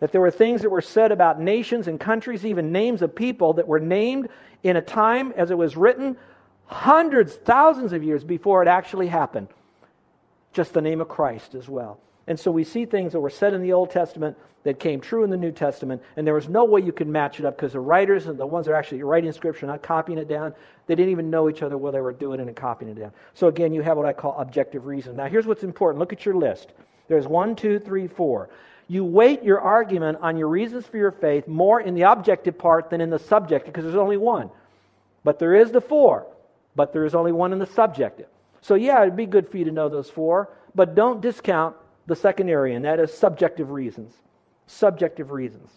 that 0.01 0.13
there 0.13 0.21
were 0.21 0.31
things 0.31 0.61
that 0.63 0.71
were 0.71 0.83
said 0.83 1.13
about 1.13 1.41
nations 1.41 1.89
and 1.89 1.99
countries, 1.99 2.45
even 2.45 2.73
names 2.73 3.01
of 3.01 3.15
people 3.15 3.55
that 3.55 3.67
were 3.67 3.81
named 3.81 4.29
in 4.63 4.77
a 4.77 4.83
time 4.83 5.33
as 5.37 5.51
it 5.51 5.57
was 5.57 5.77
written 5.77 6.17
hundreds, 6.67 7.35
thousands 7.35 7.93
of 7.93 8.03
years 8.03 8.25
before 8.25 8.63
it 8.63 8.69
actually 8.69 9.07
happened. 9.07 9.49
Just 10.53 10.73
the 10.73 10.83
name 10.83 11.01
of 11.01 11.09
Christ 11.09 11.55
as 11.55 11.69
well. 11.69 12.01
And 12.27 12.39
so 12.39 12.51
we 12.51 12.65
see 12.65 12.87
things 12.87 13.13
that 13.13 13.21
were 13.21 13.31
said 13.31 13.55
in 13.55 13.63
the 13.63 13.73
Old 13.73 13.91
Testament 13.91 14.37
that 14.65 14.81
came 14.81 15.01
true 15.01 15.25
in 15.25 15.31
the 15.31 15.37
New 15.37 15.53
Testament, 15.53 16.03
and 16.17 16.27
there 16.27 16.35
was 16.35 16.49
no 16.49 16.65
way 16.65 16.81
you 16.81 16.93
could 16.93 17.07
match 17.07 17.39
it 17.39 17.45
up 17.45 17.57
because 17.57 17.73
the 17.73 17.81
writers 17.81 18.27
and 18.27 18.39
the 18.39 18.47
ones 18.47 18.65
that 18.65 18.73
are 18.73 18.77
actually 18.77 19.03
writing 19.03 19.31
Scripture, 19.31 19.67
not 19.67 19.83
copying 19.83 20.19
it 20.19 20.27
down, 20.27 20.55
they 20.87 20.95
didn't 20.95 21.13
even 21.13 21.29
know 21.29 21.51
each 21.51 21.63
other 21.63 21.77
while 21.77 21.93
they 21.93 22.01
were 22.01 22.15
doing 22.15 22.41
it 22.41 22.47
and 22.47 22.57
copying 22.57 22.91
it 22.91 22.99
down. 22.99 23.13
So 23.35 23.49
again, 23.49 23.75
you 23.75 23.83
have 23.83 23.99
what 23.99 24.07
I 24.07 24.15
call 24.15 24.39
objective 24.39 24.87
reason. 24.87 25.17
Now, 25.17 25.27
here's 25.27 25.47
what's 25.47 25.65
important. 25.65 26.01
Look 26.01 26.15
at 26.15 26.25
your 26.25 26.35
list. 26.35 26.73
There's 27.09 27.27
one, 27.27 27.55
two, 27.55 27.79
three, 27.79 28.07
four. 28.07 28.49
You 28.89 29.05
weight 29.05 29.43
your 29.43 29.61
argument 29.61 30.19
on 30.23 30.39
your 30.39 30.49
reasons 30.49 30.87
for 30.87 30.97
your 30.97 31.13
faith 31.13 31.47
more 31.47 31.81
in 31.81 31.95
the 31.95 32.03
objective 32.03 32.57
part 32.57 32.89
than 32.89 33.03
in 33.03 33.11
the 33.11 33.19
subjective 33.19 33.73
because 33.73 33.85
there's 33.85 33.97
only 33.97 34.17
one. 34.17 34.51
But 35.25 35.39
there 35.39 35.55
is 35.55 35.73
the 35.73 35.81
four, 35.81 36.27
but 36.75 36.95
there 36.95 37.05
is 37.05 37.15
only 37.15 37.33
one 37.33 37.53
in 37.53 37.59
the 37.59 37.67
subjective. 37.67 38.27
So, 38.63 38.77
yeah, 38.77 39.03
it'd 39.03 39.17
be 39.17 39.27
good 39.27 39.51
for 39.51 39.59
you 39.59 39.67
to 39.67 39.71
know 39.71 39.91
those 39.91 40.09
four, 40.09 40.49
but 40.75 40.95
don't 40.95 41.21
discount 41.21 41.77
the 42.07 42.17
second 42.17 42.49
area, 42.49 42.77
and 42.77 42.85
that 42.85 43.01
is 43.01 43.13
subjective 43.13 43.71
reasons. 43.71 44.13
Subjective 44.67 45.31
reasons. 45.31 45.71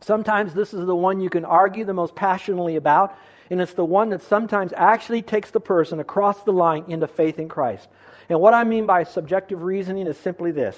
Sometimes 0.00 0.54
this 0.54 0.72
is 0.72 0.86
the 0.86 0.94
one 0.94 1.20
you 1.20 1.30
can 1.30 1.44
argue 1.44 1.84
the 1.84 1.94
most 1.94 2.14
passionately 2.14 2.76
about, 2.76 3.16
and 3.50 3.60
it's 3.60 3.74
the 3.74 3.84
one 3.84 4.10
that 4.10 4.22
sometimes 4.22 4.72
actually 4.76 5.22
takes 5.22 5.50
the 5.50 5.60
person 5.60 6.00
across 6.00 6.42
the 6.42 6.52
line 6.52 6.84
into 6.88 7.06
faith 7.06 7.38
in 7.38 7.48
Christ. 7.48 7.88
And 8.28 8.40
what 8.40 8.54
I 8.54 8.64
mean 8.64 8.86
by 8.86 9.04
subjective 9.04 9.62
reasoning 9.62 10.06
is 10.06 10.16
simply 10.18 10.52
this 10.52 10.76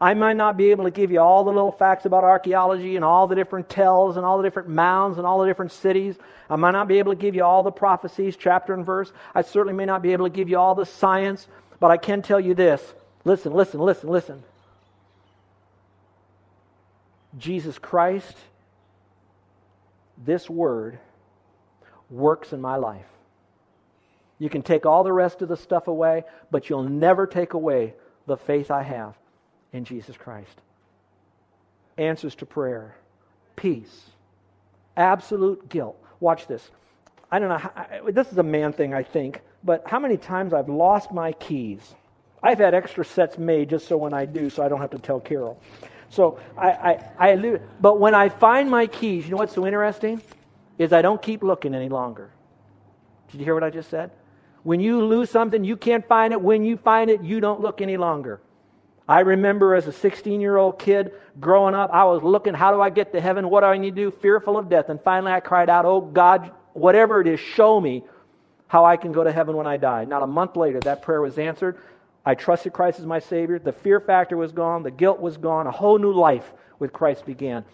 I 0.00 0.14
might 0.14 0.36
not 0.36 0.56
be 0.56 0.70
able 0.70 0.84
to 0.84 0.90
give 0.90 1.10
you 1.10 1.20
all 1.20 1.44
the 1.44 1.52
little 1.52 1.72
facts 1.72 2.04
about 2.04 2.24
archaeology 2.24 2.96
and 2.96 3.04
all 3.04 3.26
the 3.26 3.34
different 3.34 3.68
tells 3.68 4.16
and 4.16 4.26
all 4.26 4.36
the 4.36 4.44
different 4.44 4.68
mounds 4.68 5.18
and 5.18 5.26
all 5.26 5.38
the 5.38 5.46
different 5.46 5.72
cities. 5.72 6.16
I 6.50 6.56
might 6.56 6.72
not 6.72 6.88
be 6.88 6.98
able 6.98 7.12
to 7.12 7.18
give 7.18 7.34
you 7.34 7.44
all 7.44 7.62
the 7.62 7.72
prophecies, 7.72 8.36
chapter 8.36 8.74
and 8.74 8.84
verse. 8.84 9.12
I 9.34 9.42
certainly 9.42 9.74
may 9.74 9.86
not 9.86 10.02
be 10.02 10.12
able 10.12 10.26
to 10.26 10.34
give 10.34 10.48
you 10.48 10.58
all 10.58 10.74
the 10.74 10.84
science, 10.84 11.48
but 11.80 11.90
I 11.90 11.96
can 11.96 12.22
tell 12.22 12.38
you 12.38 12.54
this. 12.54 12.94
Listen, 13.26 13.52
listen, 13.52 13.80
listen, 13.80 14.08
listen. 14.08 14.42
Jesus 17.36 17.78
Christ 17.78 18.36
this 20.24 20.48
word 20.48 20.98
works 22.10 22.52
in 22.52 22.60
my 22.60 22.76
life. 22.76 23.06
You 24.38 24.48
can 24.50 24.62
take 24.62 24.86
all 24.86 25.02
the 25.02 25.12
rest 25.12 25.42
of 25.42 25.48
the 25.48 25.56
stuff 25.56 25.88
away, 25.88 26.24
but 26.50 26.68
you'll 26.68 26.88
never 26.88 27.26
take 27.26 27.54
away 27.54 27.94
the 28.26 28.36
faith 28.36 28.70
I 28.70 28.82
have 28.82 29.14
in 29.72 29.84
Jesus 29.84 30.16
Christ. 30.16 30.60
Answers 31.96 32.34
to 32.36 32.46
prayer, 32.46 32.94
peace, 33.56 34.10
absolute 34.96 35.68
guilt. 35.68 35.96
Watch 36.20 36.46
this. 36.46 36.70
I 37.30 37.38
don't 37.38 37.48
know. 37.48 37.58
How, 37.58 38.10
this 38.10 38.30
is 38.30 38.38
a 38.38 38.42
man 38.42 38.72
thing, 38.72 38.94
I 38.94 39.02
think, 39.02 39.40
but 39.64 39.82
how 39.86 39.98
many 39.98 40.16
times 40.16 40.52
I've 40.52 40.68
lost 40.68 41.12
my 41.12 41.32
keys? 41.32 41.94
I've 42.46 42.58
had 42.58 42.74
extra 42.74 43.04
sets 43.04 43.38
made 43.38 43.70
just 43.70 43.88
so 43.88 43.96
when 43.96 44.14
I 44.14 44.24
do, 44.24 44.50
so 44.50 44.62
I 44.62 44.68
don't 44.68 44.80
have 44.80 44.90
to 44.90 45.00
tell 45.00 45.18
Carol. 45.18 45.60
So 46.10 46.38
I, 46.56 46.70
I, 46.70 47.32
I, 47.32 47.60
but 47.80 47.98
when 47.98 48.14
I 48.14 48.28
find 48.28 48.70
my 48.70 48.86
keys, 48.86 49.24
you 49.24 49.32
know 49.32 49.38
what's 49.38 49.54
so 49.54 49.66
interesting? 49.66 50.22
Is 50.78 50.92
I 50.92 51.02
don't 51.02 51.20
keep 51.20 51.42
looking 51.42 51.74
any 51.74 51.88
longer. 51.88 52.30
Did 53.32 53.40
you 53.40 53.44
hear 53.44 53.54
what 53.54 53.64
I 53.64 53.70
just 53.70 53.90
said? 53.90 54.12
When 54.62 54.78
you 54.78 55.04
lose 55.04 55.28
something, 55.28 55.64
you 55.64 55.76
can't 55.76 56.06
find 56.06 56.32
it. 56.32 56.40
When 56.40 56.64
you 56.64 56.76
find 56.76 57.10
it, 57.10 57.24
you 57.24 57.40
don't 57.40 57.60
look 57.62 57.80
any 57.80 57.96
longer. 57.96 58.40
I 59.08 59.20
remember 59.20 59.74
as 59.74 59.88
a 59.88 59.92
16 59.92 60.40
year 60.40 60.56
old 60.56 60.78
kid 60.78 61.14
growing 61.40 61.74
up, 61.74 61.90
I 61.92 62.04
was 62.04 62.22
looking, 62.22 62.54
how 62.54 62.70
do 62.70 62.80
I 62.80 62.90
get 62.90 63.12
to 63.14 63.20
heaven? 63.20 63.50
What 63.50 63.62
do 63.62 63.66
I 63.66 63.76
need 63.76 63.96
to 63.96 64.02
do? 64.02 64.10
Fearful 64.12 64.56
of 64.56 64.68
death. 64.68 64.88
And 64.88 65.00
finally 65.02 65.32
I 65.32 65.40
cried 65.40 65.68
out, 65.68 65.84
Oh 65.84 66.00
God, 66.00 66.52
whatever 66.74 67.20
it 67.20 67.26
is, 67.26 67.40
show 67.40 67.80
me 67.80 68.04
how 68.68 68.84
I 68.84 68.96
can 68.96 69.10
go 69.10 69.24
to 69.24 69.32
heaven 69.32 69.56
when 69.56 69.66
I 69.66 69.78
die. 69.78 70.04
Not 70.04 70.22
a 70.22 70.28
month 70.28 70.54
later, 70.54 70.78
that 70.80 71.02
prayer 71.02 71.20
was 71.20 71.38
answered. 71.38 71.78
I 72.26 72.34
trusted 72.34 72.72
Christ 72.72 72.98
as 72.98 73.06
my 73.06 73.20
Savior. 73.20 73.60
The 73.60 73.72
fear 73.72 74.00
factor 74.00 74.36
was 74.36 74.50
gone. 74.50 74.82
The 74.82 74.90
guilt 74.90 75.20
was 75.20 75.36
gone. 75.36 75.68
A 75.68 75.70
whole 75.70 75.98
new 75.98 76.12
life 76.12 76.52
with 76.80 76.92
Christ 76.92 77.24
began. 77.24 77.64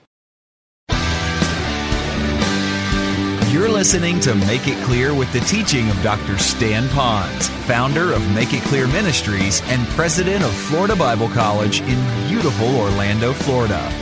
You're 3.51 3.71
listening 3.71 4.21
to 4.21 4.35
Make 4.35 4.69
It 4.69 4.83
Clear 4.85 5.15
with 5.15 5.33
the 5.33 5.41
teaching 5.41 5.89
of 5.91 6.03
Dr. 6.03 6.39
Stan 6.39 6.85
Ponz, 6.89 7.49
founder 7.67 8.13
of 8.13 8.35
Make 8.35 8.53
It 8.53 8.63
Clear 8.65 8.87
Ministries 8.89 9.63
and 9.65 9.87
president 9.89 10.43
of 10.45 10.53
Florida 10.53 10.97
Bible 10.97 11.29
College 11.29 11.81
in 11.83 12.29
beautiful 12.29 12.77
Orlando, 12.77 13.33
Florida. 13.33 14.02